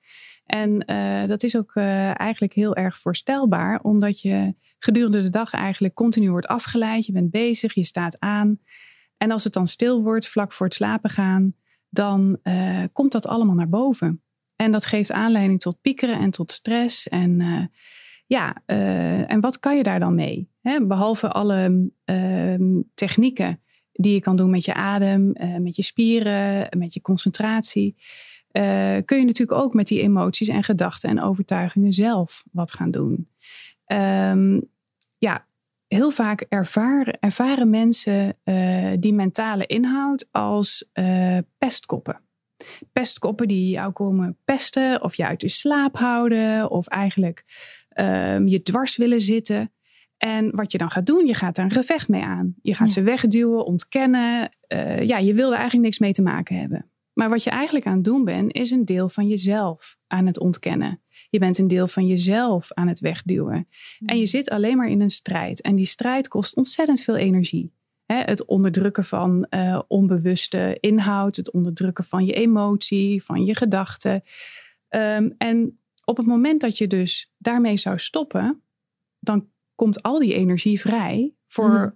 En 0.46 0.80
dat 1.28 1.44
is 1.44 1.58
ook 1.58 1.76
eigenlijk 2.14 2.54
heel 2.54 2.76
erg 2.76 2.98
voorstelbaar, 2.98 3.80
omdat 3.82 4.22
je 4.22 4.56
gedurende 4.80 5.22
de 5.22 5.30
dag 5.30 5.54
eigenlijk 5.54 5.94
continu 5.94 6.32
wordt 6.32 6.48
afgeleid. 6.48 7.06
Je 7.06 7.12
bent 7.12 7.32
bezig, 7.32 7.74
je 7.74 7.84
staat 7.84 8.20
aan. 8.20 8.60
En 9.18 9.32
als 9.32 9.44
het 9.44 9.54
dan 9.54 9.68
stil 9.68 10.04
wordt, 10.04 10.28
vlak 10.28 10.54
voor 10.54 10.66
het 10.66 10.76
slapen 10.76 11.10
gaan, 11.10 11.54
dan 11.90 12.40
komt 12.94 13.12
dat 13.12 13.28
allemaal 13.28 13.56
naar 13.56 13.70
boven. 13.70 14.22
En 14.62 14.72
dat 14.72 14.86
geeft 14.86 15.12
aanleiding 15.12 15.60
tot 15.60 15.82
piekeren 15.82 16.20
en 16.20 16.32
tot 16.32 16.52
stress. 16.52 17.08
En 17.08 17.40
uh, 17.40 17.66
ja, 18.26 18.56
uh, 18.68 19.32
en 19.32 19.40
wat 19.40 19.60
kan 19.60 19.78
je 19.78 19.84
daar 19.84 20.00
dan 20.00 20.16
mee? 20.16 20.50
Behalve 20.82 21.30
alle 21.30 21.92
uh, 22.06 22.82
technieken 22.94 23.62
die 23.92 24.14
je 24.14 24.20
kan 24.20 24.36
doen 24.36 24.50
met 24.50 24.66
je 24.66 24.74
adem, 24.74 25.32
uh, 25.34 25.58
met 25.58 25.76
je 25.76 25.84
spieren, 25.84 26.68
met 26.78 26.94
je 26.94 27.02
concentratie. 27.02 27.96
kun 29.06 29.18
je 29.18 29.26
natuurlijk 29.26 29.62
ook 29.62 29.74
met 29.74 29.88
die 29.88 30.02
emoties 30.02 30.48
en 30.48 30.64
gedachten 30.64 31.10
en 31.10 31.22
overtuigingen 31.22 31.94
zelf 31.94 32.44
wat 32.52 32.72
gaan 32.72 32.92
doen. 32.92 33.30
Um, 33.88 34.70
ja, 35.18 35.46
heel 35.88 36.12
vaak 36.12 36.42
ervaren, 36.42 37.20
ervaren 37.20 37.70
mensen 37.70 38.38
die 39.00 39.14
mentale 39.14 39.66
inhoud 39.66 40.28
als 40.32 40.90
pestkoppen 41.58 42.22
pestkoppen 42.94 43.48
die 43.48 43.70
jou 43.70 43.92
komen 43.92 44.38
pesten 44.46 45.04
of 45.04 45.16
je 45.16 45.26
uit 45.26 45.40
de 45.40 45.50
slaap 45.50 45.98
houden 45.98 46.72
of 46.72 46.88
eigenlijk 46.88 47.44
um, 48.00 48.48
je 48.48 48.62
dwars 48.62 48.98
willen 48.98 49.22
zitten. 49.22 49.72
En 50.18 50.56
wat 50.56 50.72
je 50.72 50.78
dan 50.78 50.92
gaat 50.92 51.06
doen, 51.06 51.26
je 51.26 51.34
gaat 51.34 51.56
daar 51.56 51.66
een 51.66 51.72
gevecht 51.72 52.10
mee 52.10 52.24
aan. 52.24 52.56
Je 52.62 52.74
gaat 52.74 52.90
ze 52.90 53.02
wegduwen, 53.02 53.66
ontkennen. 53.66 54.50
Uh, 54.74 55.02
ja, 55.02 55.18
je 55.18 55.34
wil 55.34 55.52
er 55.52 55.58
eigenlijk 55.58 55.84
niks 55.84 56.00
mee 56.00 56.12
te 56.12 56.22
maken 56.22 56.56
hebben. 56.56 56.86
Maar 57.14 57.30
wat 57.30 57.44
je 57.44 57.50
eigenlijk 57.50 57.86
aan 57.86 57.96
het 57.96 58.04
doen 58.04 58.24
bent, 58.24 58.54
is 58.54 58.72
een 58.72 58.86
deel 58.86 59.10
van 59.10 59.28
jezelf 59.28 59.98
aan 60.08 60.26
het 60.26 60.40
ontkennen. 60.40 61.02
Je 61.30 61.40
bent 61.40 61.58
een 61.58 61.68
deel 61.68 61.88
van 61.88 62.08
jezelf 62.08 62.74
aan 62.74 62.88
het 62.88 63.00
wegduwen. 63.00 63.68
En 64.06 64.20
je 64.20 64.26
zit 64.26 64.50
alleen 64.50 64.78
maar 64.78 64.90
in 64.90 65.02
een 65.02 65.10
strijd. 65.10 65.62
En 65.62 65.76
die 65.76 65.86
strijd 65.86 66.28
kost 66.28 66.56
ontzettend 66.56 67.02
veel 67.02 67.16
energie 67.16 67.72
het 68.14 68.46
onderdrukken 68.46 69.04
van 69.04 69.48
uh, 69.50 69.82
onbewuste 69.88 70.78
inhoud, 70.80 71.36
het 71.36 71.52
onderdrukken 71.52 72.04
van 72.04 72.26
je 72.26 72.34
emotie, 72.34 73.24
van 73.24 73.46
je 73.46 73.56
gedachten. 73.56 74.24
Um, 74.90 75.36
en 75.38 75.80
op 76.06 76.18
het 76.18 76.26
moment 76.26 76.62
dat 76.62 76.78
je 76.78 76.88
dus 76.88 77.34
daarmee 77.38 77.78
zou 77.78 78.00
stoppen, 78.00 78.64
dan 79.20 79.48
komt 79.76 80.02
al 80.02 80.20
die 80.20 80.34
energie 80.34 80.80
vrij 80.80 81.34
voor 81.48 81.70
mhm. 81.70 81.90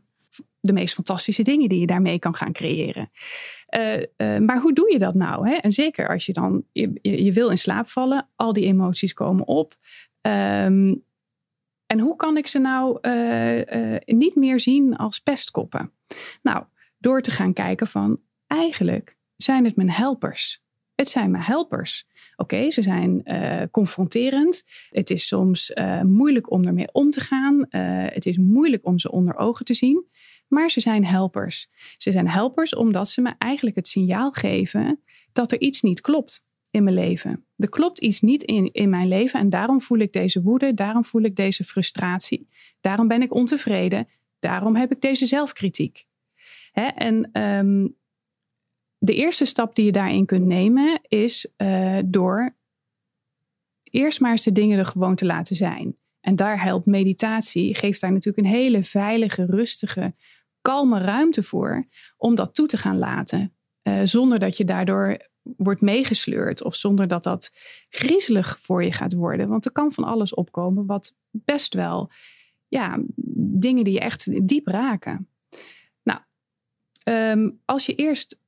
de 0.59 0.73
meest 0.73 0.93
fantastische 0.93 1.43
dingen 1.43 1.69
die 1.69 1.79
je 1.79 1.85
daarmee 1.85 2.19
kan 2.19 2.35
gaan 2.35 2.51
creëren. 2.51 3.11
Uh, 3.77 3.97
uh, 3.97 4.37
maar 4.37 4.61
hoe 4.61 4.73
doe 4.73 4.91
je 4.91 4.99
dat 4.99 5.13
nou? 5.13 5.49
Hè? 5.49 5.55
En 5.55 5.71
zeker 5.71 6.09
als 6.09 6.25
je 6.25 6.33
dan, 6.33 6.63
je, 6.71 6.99
je, 7.01 7.33
wil 7.33 7.49
in 7.49 7.57
slaap 7.57 7.87
vallen, 7.87 8.29
al 8.35 8.53
die 8.53 8.65
emoties 8.65 9.13
komen 9.13 9.47
op. 9.47 9.75
Um, 10.21 11.03
en 11.93 11.99
hoe 11.99 12.15
kan 12.15 12.37
ik 12.37 12.47
ze 12.47 12.59
nou 12.59 12.97
uh, 13.01 13.57
uh, 13.57 13.97
niet 14.05 14.35
meer 14.35 14.59
zien 14.59 14.95
als 14.95 15.19
pestkoppen? 15.19 15.91
Nou, 16.41 16.63
door 16.97 17.21
te 17.21 17.31
gaan 17.31 17.53
kijken 17.53 17.87
van 17.87 18.19
eigenlijk 18.47 19.17
zijn 19.37 19.65
het 19.65 19.75
mijn 19.75 19.89
helpers. 19.89 20.63
Het 20.95 21.09
zijn 21.09 21.31
mijn 21.31 21.43
helpers. 21.43 22.07
Oké, 22.35 22.71
ze 22.71 22.81
zijn 22.81 23.21
uh, 23.25 23.61
confronterend. 23.71 24.63
Het 24.89 25.09
is 25.09 25.27
soms 25.27 25.73
moeilijk 26.03 26.51
om 26.51 26.65
ermee 26.65 26.91
om 26.91 27.09
te 27.09 27.19
gaan. 27.19 27.65
Het 28.13 28.25
is 28.25 28.37
moeilijk 28.37 28.85
om 28.85 28.99
ze 28.99 29.11
onder 29.11 29.35
ogen 29.35 29.65
te 29.65 29.73
zien. 29.73 30.05
Maar 30.47 30.69
ze 30.69 30.79
zijn 30.79 31.05
helpers. 31.05 31.69
Ze 31.97 32.11
zijn 32.11 32.29
helpers 32.29 32.75
omdat 32.75 33.09
ze 33.09 33.21
me 33.21 33.33
eigenlijk 33.37 33.75
het 33.75 33.87
signaal 33.87 34.31
geven 34.31 34.99
dat 35.31 35.51
er 35.51 35.59
iets 35.59 35.81
niet 35.81 36.01
klopt 36.01 36.45
in 36.73 36.83
mijn 36.83 36.95
leven. 36.95 37.45
Er 37.55 37.69
klopt 37.69 37.99
iets 37.99 38.21
niet 38.21 38.43
in, 38.43 38.69
in 38.71 38.89
mijn 38.89 39.07
leven 39.07 39.39
en 39.39 39.49
daarom 39.49 39.81
voel 39.81 39.97
ik 39.97 40.13
deze 40.13 40.41
woede, 40.41 40.73
daarom 40.73 41.05
voel 41.05 41.21
ik 41.21 41.35
deze 41.35 41.63
frustratie, 41.63 42.47
daarom 42.81 43.07
ben 43.07 43.21
ik 43.21 43.33
ontevreden, 43.33 44.07
daarom 44.39 44.75
heb 44.75 44.91
ik 44.91 45.01
deze 45.01 45.25
zelfkritiek. 45.25 46.05
Hè? 46.71 46.85
En 46.85 47.41
um, 47.41 47.95
de 48.97 49.15
eerste 49.15 49.45
stap 49.45 49.75
die 49.75 49.85
je 49.85 49.91
daarin 49.91 50.25
kunt 50.25 50.45
nemen 50.45 50.99
is 51.07 51.53
uh, 51.57 51.99
door 52.05 52.55
eerst 53.83 54.19
maar 54.19 54.31
eens 54.31 54.43
de 54.43 54.51
dingen 54.51 54.77
er 54.77 54.85
gewoon 54.85 55.15
te 55.15 55.25
laten 55.25 55.55
zijn. 55.55 55.97
En 56.19 56.35
daar 56.35 56.63
helpt 56.63 56.85
meditatie, 56.85 57.75
geeft 57.75 58.01
daar 58.01 58.11
natuurlijk 58.11 58.47
een 58.47 58.53
hele 58.53 58.83
veilige, 58.83 59.45
rustige, 59.45 60.13
kalme 60.61 60.99
ruimte 60.99 61.43
voor 61.43 61.87
om 62.17 62.35
dat 62.35 62.55
toe 62.55 62.67
te 62.67 62.77
gaan 62.77 62.97
laten. 62.97 63.53
Uh, 63.83 63.99
zonder 64.03 64.39
dat 64.39 64.57
je 64.57 64.65
daardoor 64.65 65.31
wordt 65.43 65.81
meegesleurd 65.81 66.63
of 66.63 66.75
zonder 66.75 67.07
dat 67.07 67.23
dat 67.23 67.55
griezelig 67.89 68.59
voor 68.59 68.83
je 68.83 68.91
gaat 68.91 69.13
worden. 69.13 69.47
Want 69.47 69.65
er 69.65 69.71
kan 69.71 69.91
van 69.91 70.03
alles 70.03 70.33
opkomen 70.33 70.85
wat 70.85 71.15
best 71.31 71.73
wel, 71.73 72.11
ja, 72.67 72.99
dingen 73.35 73.83
die 73.83 73.93
je 73.93 73.99
echt 73.99 74.47
diep 74.47 74.67
raken. 74.67 75.27
Nou, 76.03 76.19
ehm, 77.03 77.49
als 77.65 77.85
je 77.85 77.95
eerst 77.95 78.41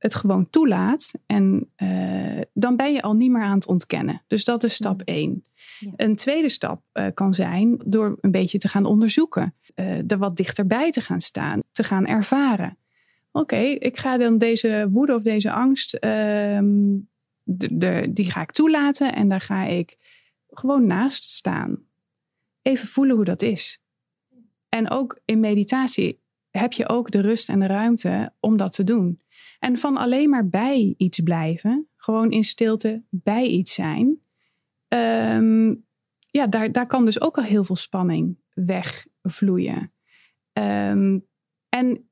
het 0.00 0.14
gewoon 0.14 0.50
toelaat 0.50 1.12
en 1.26 1.70
uh, 1.76 2.40
dan 2.52 2.76
ben 2.76 2.92
je 2.92 3.02
al 3.02 3.14
niet 3.14 3.30
meer 3.30 3.42
aan 3.42 3.54
het 3.54 3.66
ontkennen. 3.66 4.22
Dus 4.26 4.44
dat 4.44 4.64
is 4.64 4.74
stap 4.74 5.02
1. 5.04 5.44
Ja. 5.78 5.92
Een 5.96 6.16
tweede 6.16 6.48
stap 6.48 6.82
uh, 6.92 7.06
kan 7.14 7.34
zijn 7.34 7.82
door 7.84 8.18
een 8.20 8.30
beetje 8.30 8.58
te 8.58 8.68
gaan 8.68 8.84
onderzoeken, 8.84 9.54
uh, 9.74 10.10
er 10.10 10.18
wat 10.18 10.36
dichterbij 10.36 10.90
te 10.90 11.00
gaan 11.00 11.20
staan, 11.20 11.60
te 11.72 11.84
gaan 11.84 12.06
ervaren. 12.06 12.76
Oké, 13.32 13.56
ik 13.56 13.98
ga 13.98 14.16
dan 14.16 14.38
deze 14.38 14.88
woede 14.90 15.14
of 15.14 15.22
deze 15.22 15.52
angst, 15.52 15.94
ehm, 15.94 16.98
de, 17.42 18.10
die 18.10 18.30
ga 18.30 18.42
ik 18.42 18.50
toelaten 18.50 19.14
en 19.14 19.28
daar 19.28 19.40
ga 19.40 19.64
ik 19.64 19.96
gewoon 20.50 20.86
naast 20.86 21.24
staan. 21.24 21.78
Even 22.62 22.88
voelen 22.88 23.16
hoe 23.16 23.24
dat 23.24 23.42
is. 23.42 23.82
En 24.68 24.90
ook 24.90 25.20
in 25.24 25.40
meditatie 25.40 26.20
heb 26.50 26.72
je 26.72 26.88
ook 26.88 27.10
de 27.10 27.20
rust 27.20 27.48
en 27.48 27.60
de 27.60 27.66
ruimte 27.66 28.32
om 28.40 28.56
dat 28.56 28.72
te 28.72 28.84
doen. 28.84 29.20
En 29.58 29.78
van 29.78 29.96
alleen 29.96 30.30
maar 30.30 30.48
bij 30.48 30.94
iets 30.96 31.20
blijven, 31.20 31.88
gewoon 31.96 32.30
in 32.30 32.44
stilte 32.44 33.02
bij 33.08 33.46
iets 33.46 33.74
zijn, 33.74 34.20
um, 34.88 35.84
ja, 36.30 36.46
daar, 36.46 36.72
daar 36.72 36.86
kan 36.86 37.04
dus 37.04 37.20
ook 37.20 37.36
al 37.36 37.44
heel 37.44 37.64
veel 37.64 37.76
spanning 37.76 38.38
wegvloeien. 38.54 39.92
Um, 40.52 41.26
en 41.68 42.09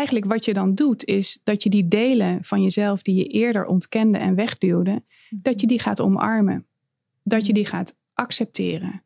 eigenlijk 0.00 0.32
wat 0.32 0.44
je 0.44 0.52
dan 0.52 0.74
doet, 0.74 1.04
is 1.04 1.40
dat 1.44 1.62
je 1.62 1.70
die 1.70 1.88
delen 1.88 2.44
van 2.44 2.62
jezelf 2.62 3.02
die 3.02 3.14
je 3.14 3.24
eerder 3.24 3.66
ontkende 3.66 4.18
en 4.18 4.34
wegduwde, 4.34 5.02
dat 5.30 5.60
je 5.60 5.66
die 5.66 5.78
gaat 5.78 6.00
omarmen. 6.00 6.66
Dat 7.22 7.46
je 7.46 7.52
die 7.52 7.64
gaat 7.64 7.96
accepteren. 8.12 9.02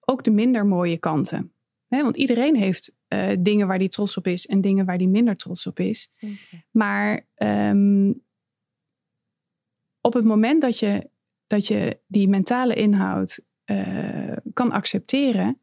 Ook 0.00 0.24
de 0.24 0.30
minder 0.30 0.66
mooie 0.66 0.98
kanten. 0.98 1.52
want 1.88 2.16
iedereen 2.16 2.56
heeft 2.56 2.94
uh, 3.08 3.28
dingen 3.38 3.66
waar 3.66 3.78
hij 3.78 3.88
trots 3.88 4.16
op 4.16 4.26
is 4.26 4.46
en 4.46 4.60
dingen 4.60 4.84
waar 4.84 4.96
hij 4.96 5.06
minder 5.06 5.36
trots 5.36 5.66
op 5.66 5.78
is. 5.80 6.08
Zeker. 6.10 6.64
Maar 6.70 7.26
um, 7.36 8.22
op 10.00 10.12
het 10.12 10.24
moment 10.24 10.60
dat 10.62 10.78
je, 10.78 11.10
dat 11.46 11.66
je 11.66 11.98
die 12.06 12.28
mentale 12.28 12.74
inhoud 12.74 13.40
uh, 13.66 14.36
kan 14.52 14.70
accepteren, 14.70 15.60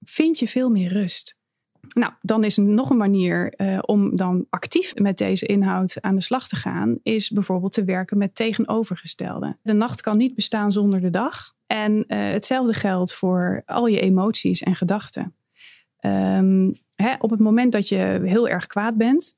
vind 0.00 0.38
je 0.38 0.48
veel 0.48 0.70
meer 0.70 0.92
rust. 0.92 1.39
Nou, 1.88 2.12
dan 2.22 2.44
is 2.44 2.56
nog 2.56 2.90
een 2.90 2.96
manier 2.96 3.54
uh, 3.56 3.78
om 3.80 4.16
dan 4.16 4.46
actief 4.50 4.94
met 4.94 5.18
deze 5.18 5.46
inhoud 5.46 5.96
aan 6.00 6.14
de 6.14 6.22
slag 6.22 6.48
te 6.48 6.56
gaan, 6.56 6.98
is 7.02 7.30
bijvoorbeeld 7.30 7.72
te 7.72 7.84
werken 7.84 8.18
met 8.18 8.34
tegenovergestelde. 8.34 9.56
De 9.62 9.72
nacht 9.72 10.00
kan 10.00 10.16
niet 10.16 10.34
bestaan 10.34 10.72
zonder 10.72 11.00
de 11.00 11.10
dag. 11.10 11.54
En 11.66 11.92
uh, 11.92 12.04
hetzelfde 12.08 12.74
geldt 12.74 13.14
voor 13.14 13.62
al 13.66 13.86
je 13.86 14.00
emoties 14.00 14.62
en 14.62 14.74
gedachten. 14.74 15.34
Um, 16.00 16.78
hè, 16.94 17.14
op 17.18 17.30
het 17.30 17.40
moment 17.40 17.72
dat 17.72 17.88
je 17.88 18.20
heel 18.24 18.48
erg 18.48 18.66
kwaad 18.66 18.96
bent 18.96 19.36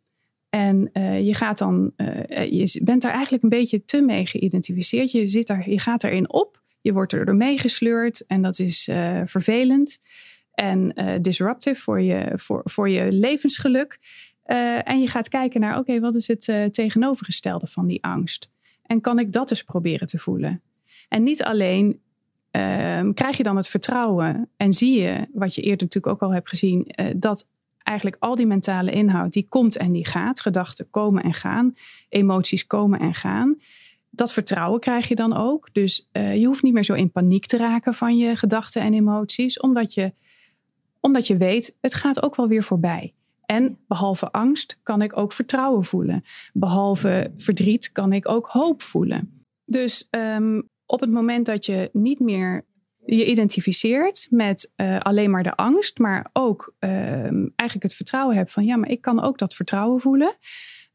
en 0.50 0.90
uh, 0.92 1.26
je 1.26 1.34
gaat 1.34 1.58
dan, 1.58 1.92
je 2.50 2.80
bent 2.82 3.02
daar 3.02 3.12
eigenlijk 3.12 3.42
een 3.42 3.48
beetje 3.48 3.84
te 3.84 4.02
mee 4.02 4.26
geïdentificeerd. 4.26 5.10
Je, 5.10 5.28
zit 5.28 5.46
daar, 5.46 5.70
je 5.70 5.78
gaat 5.78 6.04
erin 6.04 6.32
op, 6.32 6.62
je 6.80 6.92
wordt 6.92 7.12
er 7.12 7.24
door 7.24 7.36
meegesleurd 7.36 8.26
en 8.26 8.42
dat 8.42 8.58
is 8.58 8.88
vervelend 9.24 10.00
en 10.62 10.92
uh, 10.94 11.14
disruptive 11.20 11.80
voor 11.80 12.00
je, 12.00 12.32
voor, 12.34 12.60
voor 12.64 12.88
je 12.88 13.12
levensgeluk. 13.12 13.98
Uh, 14.46 14.88
en 14.88 15.00
je 15.00 15.08
gaat 15.08 15.28
kijken 15.28 15.60
naar, 15.60 15.78
oké, 15.78 16.00
wat 16.00 16.14
is 16.14 16.26
het 16.26 16.48
uh, 16.48 16.64
tegenovergestelde 16.64 17.66
van 17.66 17.86
die 17.86 18.04
angst? 18.04 18.50
En 18.82 19.00
kan 19.00 19.18
ik 19.18 19.32
dat 19.32 19.50
eens 19.50 19.62
proberen 19.62 20.06
te 20.06 20.18
voelen? 20.18 20.62
En 21.08 21.22
niet 21.22 21.42
alleen 21.42 22.00
ehm, 22.50 23.12
krijg 23.12 23.36
je 23.36 23.42
dan 23.42 23.56
het 23.56 23.68
vertrouwen 23.68 24.48
en 24.56 24.72
zie 24.72 25.00
je, 25.00 25.28
wat 25.32 25.54
je 25.54 25.62
eerder 25.62 25.86
natuurlijk 25.86 26.14
ook 26.14 26.22
al 26.22 26.34
hebt 26.34 26.48
gezien, 26.48 26.86
dat 27.16 27.48
eigenlijk 27.82 28.22
al 28.22 28.34
die 28.34 28.46
mentale 28.46 28.90
inhoud, 28.90 29.32
die 29.32 29.46
komt 29.48 29.76
en 29.76 29.92
die 29.92 30.06
gaat. 30.06 30.40
Gedachten 30.40 30.90
komen 30.90 31.22
en 31.22 31.34
gaan, 31.34 31.74
emoties 32.08 32.66
komen 32.66 33.00
en 33.00 33.14
gaan. 33.14 33.60
Dat 34.10 34.32
vertrouwen 34.32 34.80
krijg 34.80 35.08
je 35.08 35.14
dan 35.14 35.36
ook. 35.36 35.68
Dus 35.72 36.08
je 36.12 36.44
hoeft 36.44 36.62
niet 36.62 36.72
meer 36.72 36.84
zo 36.84 36.94
in 36.94 37.10
paniek 37.10 37.46
te 37.46 37.56
raken 37.56 37.94
van 37.94 38.16
je 38.16 38.36
gedachten 38.36 38.82
en 38.82 38.94
emoties, 38.94 39.60
omdat 39.60 39.94
je 39.94 40.12
omdat 41.02 41.26
je 41.26 41.36
weet, 41.36 41.76
het 41.80 41.94
gaat 41.94 42.22
ook 42.22 42.36
wel 42.36 42.48
weer 42.48 42.62
voorbij. 42.62 43.14
En 43.46 43.78
behalve 43.88 44.30
angst 44.30 44.78
kan 44.82 45.02
ik 45.02 45.16
ook 45.16 45.32
vertrouwen 45.32 45.84
voelen. 45.84 46.24
Behalve 46.52 47.32
verdriet 47.36 47.92
kan 47.92 48.12
ik 48.12 48.28
ook 48.28 48.46
hoop 48.46 48.82
voelen. 48.82 49.44
Dus 49.64 50.08
um, 50.10 50.68
op 50.86 51.00
het 51.00 51.10
moment 51.10 51.46
dat 51.46 51.66
je 51.66 51.90
niet 51.92 52.20
meer 52.20 52.64
je 53.04 53.26
identificeert 53.26 54.26
met 54.30 54.72
uh, 54.76 55.00
alleen 55.00 55.30
maar 55.30 55.42
de 55.42 55.56
angst, 55.56 55.98
maar 55.98 56.30
ook 56.32 56.74
uh, 56.80 56.90
eigenlijk 57.32 57.82
het 57.82 57.94
vertrouwen 57.94 58.36
hebt 58.36 58.52
van 58.52 58.64
ja, 58.64 58.76
maar 58.76 58.88
ik 58.88 59.00
kan 59.00 59.22
ook 59.22 59.38
dat 59.38 59.54
vertrouwen 59.54 60.00
voelen. 60.00 60.36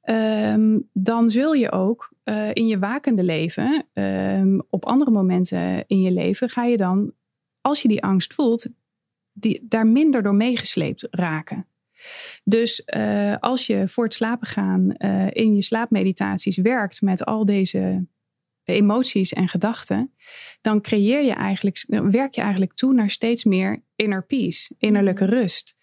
Um, 0.10 0.90
dan 0.94 1.30
zul 1.30 1.54
je 1.54 1.72
ook 1.72 2.14
uh, 2.24 2.50
in 2.54 2.68
je 2.68 2.80
wakende 2.80 3.24
leven, 3.24 3.86
ehm, 3.94 4.60
op 4.70 4.86
andere 4.86 5.12
momenten 5.12 5.88
in 5.88 6.02
je 6.02 6.12
leven, 6.12 6.50
ga 6.50 6.64
je 6.64 6.78
dan, 6.78 7.12
als 7.62 7.82
je 7.82 7.88
die 7.88 8.04
angst 8.04 8.34
voelt, 8.34 8.68
die 9.40 9.66
daar 9.70 9.88
minder 9.88 10.24
door 10.24 10.36
meegesleept 10.36 11.08
raken. 11.12 11.68
Dus 12.44 12.84
uh, 12.96 13.36
als 13.40 13.68
je 13.68 13.88
voor 13.88 14.04
het 14.04 14.14
slapen 14.14 14.48
gaan 14.48 14.94
uh, 14.98 15.28
in 15.30 15.56
je 15.56 15.62
slaapmeditaties 15.62 16.58
werkt 16.58 17.02
met 17.02 17.26
al 17.26 17.46
deze 17.46 18.06
emoties 18.64 19.34
en 19.34 19.48
gedachten, 19.48 20.14
dan 20.62 20.82
creëer 20.82 21.24
je 21.24 21.34
eigenlijk, 21.34 21.86
werk 21.88 22.36
je 22.36 22.42
eigenlijk 22.42 22.74
toe 22.74 22.94
naar 22.94 23.10
steeds 23.10 23.44
meer 23.44 23.84
inner 23.96 24.26
peace, 24.26 24.76
innerlijke 24.78 25.24
mm. 25.24 25.30
rust. 25.30 25.76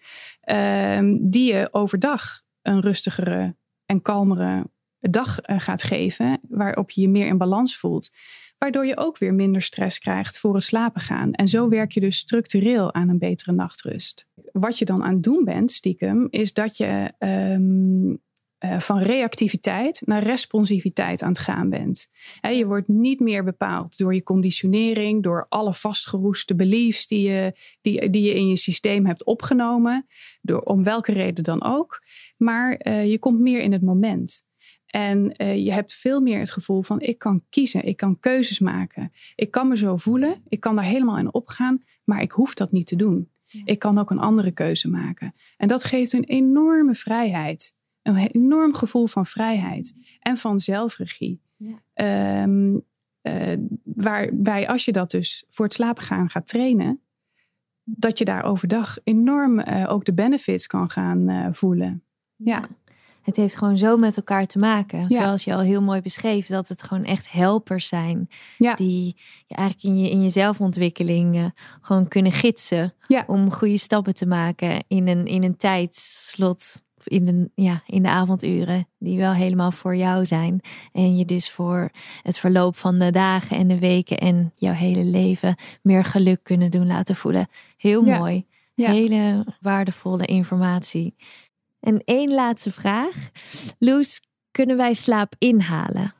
Uh, 0.44 1.16
die 1.20 1.52
je 1.52 1.68
overdag 1.70 2.42
een 2.62 2.80
rustigere 2.80 3.56
en 3.86 4.02
kalmere 4.02 4.66
dag 5.10 5.48
uh, 5.48 5.60
gaat 5.60 5.82
geven, 5.82 6.40
waarop 6.48 6.90
je 6.90 7.00
je 7.00 7.08
meer 7.08 7.26
in 7.26 7.38
balans 7.38 7.76
voelt. 7.76 8.10
Waardoor 8.58 8.86
je 8.86 8.96
ook 8.96 9.18
weer 9.18 9.34
minder 9.34 9.62
stress 9.62 9.98
krijgt 9.98 10.38
voor 10.38 10.54
het 10.54 10.62
slapen 10.62 11.00
gaan. 11.00 11.32
En 11.32 11.48
zo 11.48 11.68
werk 11.68 11.92
je 11.92 12.00
dus 12.00 12.16
structureel 12.16 12.94
aan 12.94 13.08
een 13.08 13.18
betere 13.18 13.52
nachtrust. 13.52 14.26
Wat 14.52 14.78
je 14.78 14.84
dan 14.84 15.02
aan 15.02 15.12
het 15.12 15.22
doen 15.22 15.44
bent, 15.44 15.70
stiekem, 15.70 16.26
is 16.30 16.52
dat 16.52 16.76
je 16.76 17.12
um, 17.18 18.22
uh, 18.64 18.78
van 18.78 18.98
reactiviteit 18.98 20.02
naar 20.04 20.22
responsiviteit 20.22 21.22
aan 21.22 21.28
het 21.28 21.38
gaan 21.38 21.70
bent. 21.70 22.08
Je 22.40 22.66
wordt 22.66 22.88
niet 22.88 23.20
meer 23.20 23.44
bepaald 23.44 23.98
door 23.98 24.14
je 24.14 24.22
conditionering, 24.22 25.22
door 25.22 25.46
alle 25.48 25.74
vastgeroeste 25.74 26.54
beliefs 26.54 27.06
die 27.06 27.30
je, 27.30 27.52
die, 27.80 28.10
die 28.10 28.22
je 28.22 28.34
in 28.34 28.48
je 28.48 28.56
systeem 28.56 29.06
hebt 29.06 29.24
opgenomen, 29.24 30.06
door, 30.42 30.60
om 30.60 30.84
welke 30.84 31.12
reden 31.12 31.44
dan 31.44 31.62
ook. 31.64 32.02
Maar 32.36 32.86
uh, 32.86 33.10
je 33.10 33.18
komt 33.18 33.40
meer 33.40 33.60
in 33.60 33.72
het 33.72 33.82
moment. 33.82 34.42
En 34.94 35.34
uh, 35.36 35.64
je 35.64 35.72
hebt 35.72 35.94
veel 35.94 36.20
meer 36.20 36.38
het 36.38 36.50
gevoel 36.50 36.82
van 36.82 37.00
ik 37.00 37.18
kan 37.18 37.42
kiezen, 37.50 37.84
ik 37.84 37.96
kan 37.96 38.18
keuzes 38.18 38.58
maken. 38.58 39.12
Ik 39.34 39.50
kan 39.50 39.68
me 39.68 39.76
zo 39.76 39.96
voelen, 39.96 40.42
ik 40.48 40.60
kan 40.60 40.76
daar 40.76 40.84
helemaal 40.84 41.18
in 41.18 41.34
opgaan, 41.34 41.82
maar 42.04 42.22
ik 42.22 42.30
hoef 42.30 42.54
dat 42.54 42.72
niet 42.72 42.86
te 42.86 42.96
doen. 42.96 43.30
Ik 43.64 43.78
kan 43.78 43.98
ook 43.98 44.10
een 44.10 44.18
andere 44.18 44.50
keuze 44.50 44.88
maken. 44.88 45.34
En 45.56 45.68
dat 45.68 45.84
geeft 45.84 46.12
een 46.12 46.24
enorme 46.24 46.94
vrijheid. 46.94 47.74
Een 48.02 48.16
enorm 48.16 48.74
gevoel 48.74 49.06
van 49.06 49.26
vrijheid 49.26 49.94
en 50.20 50.36
van 50.36 50.60
zelfregie. 50.60 51.40
Ja. 51.56 52.42
Um, 52.42 52.84
uh, 53.22 53.52
waarbij 53.84 54.68
als 54.68 54.84
je 54.84 54.92
dat 54.92 55.10
dus 55.10 55.44
voor 55.48 55.64
het 55.64 55.74
slapen 55.74 56.02
gaan 56.02 56.30
gaat 56.30 56.46
trainen, 56.46 57.00
dat 57.84 58.18
je 58.18 58.24
daar 58.24 58.44
overdag 58.44 58.98
enorm 59.04 59.58
uh, 59.58 59.86
ook 59.88 60.04
de 60.04 60.14
benefits 60.14 60.66
kan 60.66 60.90
gaan 60.90 61.54
voelen. 61.54 62.02
ja 62.36 62.68
het 63.24 63.36
heeft 63.36 63.56
gewoon 63.56 63.78
zo 63.78 63.96
met 63.96 64.16
elkaar 64.16 64.46
te 64.46 64.58
maken. 64.58 65.08
Zoals 65.08 65.44
je 65.44 65.54
al 65.54 65.60
heel 65.60 65.82
mooi 65.82 66.00
beschreef, 66.00 66.46
dat 66.46 66.68
het 66.68 66.82
gewoon 66.82 67.04
echt 67.04 67.32
helpers 67.32 67.88
zijn. 67.88 68.28
Die 68.74 69.16
je 69.46 69.54
eigenlijk 69.54 69.94
in 69.94 70.02
je, 70.02 70.10
in 70.10 70.22
je 70.22 70.28
zelfontwikkeling 70.28 71.36
uh, 71.36 71.44
gewoon 71.80 72.08
kunnen 72.08 72.32
gidsen. 72.32 72.94
Om 73.26 73.52
goede 73.52 73.78
stappen 73.78 74.14
te 74.14 74.26
maken 74.26 74.84
in 74.88 75.08
een, 75.08 75.26
in 75.26 75.44
een 75.44 75.56
tijdslot. 75.56 76.82
In 77.04 77.24
de, 77.24 77.50
ja, 77.54 77.82
in 77.86 78.02
de 78.02 78.08
avonduren 78.08 78.88
die 78.98 79.18
wel 79.18 79.32
helemaal 79.32 79.72
voor 79.72 79.96
jou 79.96 80.26
zijn. 80.26 80.60
En 80.92 81.16
je 81.16 81.24
dus 81.24 81.50
voor 81.50 81.90
het 82.22 82.38
verloop 82.38 82.76
van 82.76 82.98
de 82.98 83.10
dagen 83.10 83.56
en 83.56 83.68
de 83.68 83.78
weken 83.78 84.18
en 84.18 84.52
jouw 84.54 84.72
hele 84.72 85.04
leven 85.04 85.56
meer 85.82 86.04
geluk 86.04 86.42
kunnen 86.42 86.70
doen 86.70 86.86
laten 86.86 87.16
voelen. 87.16 87.48
Heel 87.76 88.02
mooi. 88.02 88.46
Hele 88.74 89.46
waardevolle 89.60 90.24
informatie. 90.24 91.14
En 91.84 92.02
één 92.04 92.34
laatste 92.34 92.70
vraag. 92.70 93.30
Loes, 93.78 94.22
kunnen 94.50 94.76
wij 94.76 94.94
slaap 94.94 95.34
inhalen? 95.38 96.14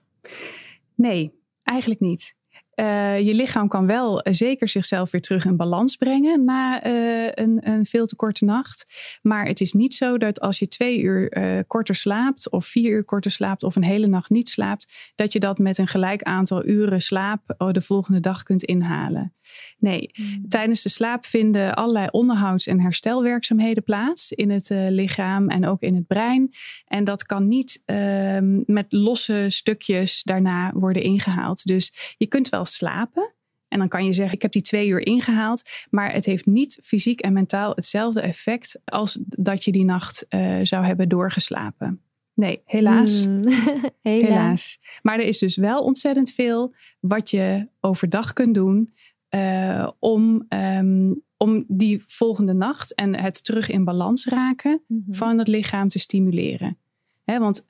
Nee, 0.95 1.33
eigenlijk 1.63 2.01
niet. 2.01 2.35
Uh, 2.75 3.21
je 3.21 3.35
lichaam 3.35 3.69
kan 3.69 3.87
wel 3.87 4.21
zeker 4.31 4.69
zichzelf 4.69 5.11
weer 5.11 5.21
terug 5.21 5.45
in 5.45 5.57
balans 5.57 5.97
brengen 5.97 6.45
na 6.45 6.87
uh, 6.87 7.31
een, 7.35 7.69
een, 7.69 7.85
veel 7.87 8.07
te 8.07 8.17
korte 8.17 8.45
nacht. 8.45 8.87
Maar 9.23 9.47
het 9.47 9.61
is 9.61 9.73
niet 9.73 9.95
zo 9.95 10.19
dat 10.19 10.41
als 10.41 10.59
je 10.59 10.69
twee 10.69 11.01
uur 11.01 11.65
korter 11.67 11.95
slaapt, 11.95 12.51
of 12.51 12.67
vier 12.67 12.91
uur 12.91 13.05
korter 13.05 13.31
slaapt, 13.31 13.63
of 13.63 13.77
een 13.77 13.85
hele 13.85 14.07
nacht 14.07 14.31
niet 14.31 14.49
slaapt, 14.49 15.13
dat 15.15 15.33
je 15.33 15.41
dat 15.41 15.59
met 15.59 15.79
een 15.79 15.89
gelijk 15.89 16.23
aantal 16.23 16.67
uren 16.67 17.01
slaap 17.01 17.55
de 17.73 17.83
volgende 17.83 18.21
dag 18.21 18.43
kunt 18.43 18.63
inhalen. 18.63 19.35
Nee, 19.79 20.11
hmm. 20.13 20.49
tijdens 20.49 20.83
de 20.83 20.89
slaap 20.89 21.27
vinden 21.27 21.75
allerlei 21.75 22.09
onderhouds- 22.11 22.67
en 22.67 22.81
herstelwerkzaamheden 22.81 23.83
plaats 23.83 24.33
in 24.33 24.51
het 24.51 24.71
uh, 24.71 24.87
lichaam 24.89 25.49
en 25.49 25.67
ook 25.67 25.81
in 25.81 25.95
het 25.95 26.07
brein. 26.07 26.55
En 26.87 27.05
dat 27.05 27.25
kan 27.25 27.49
niet 27.49 27.83
uh, 27.87 28.39
met 28.67 28.87
losse 28.89 29.47
stukjes 29.49 30.23
daarna 30.23 30.73
worden 30.73 31.03
ingehaald. 31.03 31.65
Dus 31.65 32.15
je 32.17 32.27
kunt 32.27 32.49
wel 32.49 32.65
slapen. 32.65 33.33
En 33.69 33.81
dan 33.81 33.89
kan 33.89 34.05
je 34.05 34.13
zeggen, 34.13 34.35
ik 34.35 34.43
heb 34.43 34.53
die 34.53 34.63
twee 34.63 34.89
uur 34.89 35.07
ingehaald. 35.07 35.63
Maar 35.91 36.13
het 36.13 36.25
heeft 36.25 36.47
niet 36.47 36.79
fysiek 36.83 37.21
en 37.21 37.33
mentaal 37.33 37.73
hetzelfde 37.75 38.21
effect 38.21 38.81
als 38.85 39.19
dat 39.21 39.65
je 39.65 39.73
die 39.73 39.85
nacht 39.85 40.27
uh, 40.29 40.59
zou 40.63 40.85
hebben 40.85 41.09
doorgeslapen. 41.09 42.01
Nee, 42.35 42.63
helaas. 42.65 43.27
Mm, 43.27 43.41
helaas. 43.49 43.93
helaas. 44.03 44.79
Maar 45.03 45.19
er 45.19 45.27
is 45.27 45.39
dus 45.39 45.57
wel 45.57 45.83
ontzettend 45.83 46.31
veel 46.31 46.75
wat 47.01 47.31
je 47.31 47.69
overdag 47.81 48.33
kunt 48.33 48.55
doen 48.55 48.95
uh, 49.35 49.89
om, 49.99 50.47
um, 50.49 51.23
om 51.37 51.65
die 51.69 52.03
volgende 52.07 52.53
nacht 52.53 52.95
en 52.95 53.17
het 53.17 53.45
terug 53.45 53.71
in 53.71 53.85
balans 53.85 54.27
raken 54.27 54.83
mm 54.87 55.03
-hmm. 55.05 55.15
van 55.15 55.39
het 55.39 55.49
lichaam 55.49 55.89
te 55.89 55.99
stimuleren. 55.99 56.79
He, 57.25 57.39
want 57.39 57.67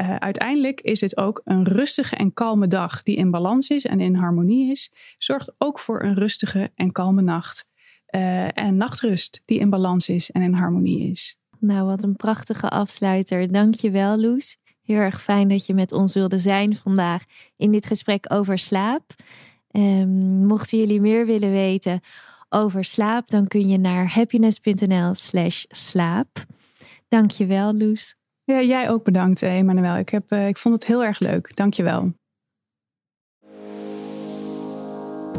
uh, 0.00 0.16
uiteindelijk 0.16 0.80
is 0.80 1.00
het 1.00 1.16
ook 1.16 1.40
een 1.44 1.64
rustige 1.64 2.16
en 2.16 2.32
kalme 2.32 2.66
dag 2.66 3.02
die 3.02 3.16
in 3.16 3.30
balans 3.30 3.68
is 3.68 3.86
en 3.86 4.00
in 4.00 4.14
harmonie 4.14 4.70
is, 4.70 4.92
zorgt 5.18 5.52
ook 5.58 5.78
voor 5.78 6.02
een 6.02 6.14
rustige 6.14 6.70
en 6.74 6.92
kalme 6.92 7.22
nacht. 7.22 7.66
Uh, 8.10 8.58
en 8.58 8.76
nachtrust 8.76 9.42
die 9.44 9.58
in 9.58 9.70
balans 9.70 10.08
is 10.08 10.30
en 10.30 10.42
in 10.42 10.52
harmonie 10.52 11.10
is. 11.10 11.36
Nou, 11.58 11.86
wat 11.86 12.02
een 12.02 12.16
prachtige 12.16 12.68
afsluiter. 12.68 13.52
Dank 13.52 13.74
je 13.74 13.90
wel, 13.90 14.18
Loes. 14.18 14.56
Heel 14.82 14.96
erg 14.96 15.22
fijn 15.22 15.48
dat 15.48 15.66
je 15.66 15.74
met 15.74 15.92
ons 15.92 16.14
wilde 16.14 16.38
zijn 16.38 16.74
vandaag 16.76 17.24
in 17.56 17.72
dit 17.72 17.86
gesprek 17.86 18.32
over 18.32 18.58
slaap. 18.58 19.14
Um, 19.76 20.46
mochten 20.46 20.78
jullie 20.78 21.00
meer 21.00 21.26
willen 21.26 21.50
weten 21.50 22.00
over 22.48 22.84
slaap, 22.84 23.28
dan 23.30 23.46
kun 23.46 23.68
je 23.68 23.78
naar 23.78 24.12
happiness.nl 24.12 25.14
slash 25.14 25.64
slaap. 25.68 26.28
Dankjewel, 27.08 27.74
Loes. 27.74 28.14
Ja, 28.44 28.62
jij 28.62 28.90
ook 28.90 29.04
bedankt, 29.04 29.42
Emmanuel. 29.42 29.96
Ik, 29.96 30.08
heb, 30.08 30.32
uh, 30.32 30.48
ik 30.48 30.58
vond 30.58 30.74
het 30.74 30.86
heel 30.86 31.04
erg 31.04 31.18
leuk. 31.18 31.56
Dankjewel. 31.56 32.12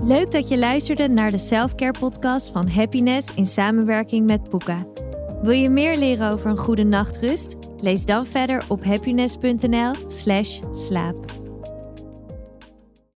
Leuk 0.04 0.32
dat 0.32 0.48
je 0.48 0.58
luisterde 0.58 1.08
naar 1.08 1.32
de 1.32 1.38
Selfcare 1.38 2.00
podcast 2.00 2.52
van 2.52 2.69
Happiness 2.69 3.34
in 3.36 3.45
samenwerking 3.45 4.26
met 4.26 4.50
Poeka. 4.50 4.88
Wil 5.41 5.54
je 5.54 5.69
meer 5.69 5.98
leren 5.98 6.32
over 6.32 6.50
een 6.50 6.58
goede 6.58 6.84
nachtrust? 6.84 7.56
Lees 7.82 8.06
dan 8.06 8.26
verder 8.26 8.65
op 8.67 8.84
happiness.nl 8.84 9.93
slash 10.08 10.62
slaap. 10.71 11.45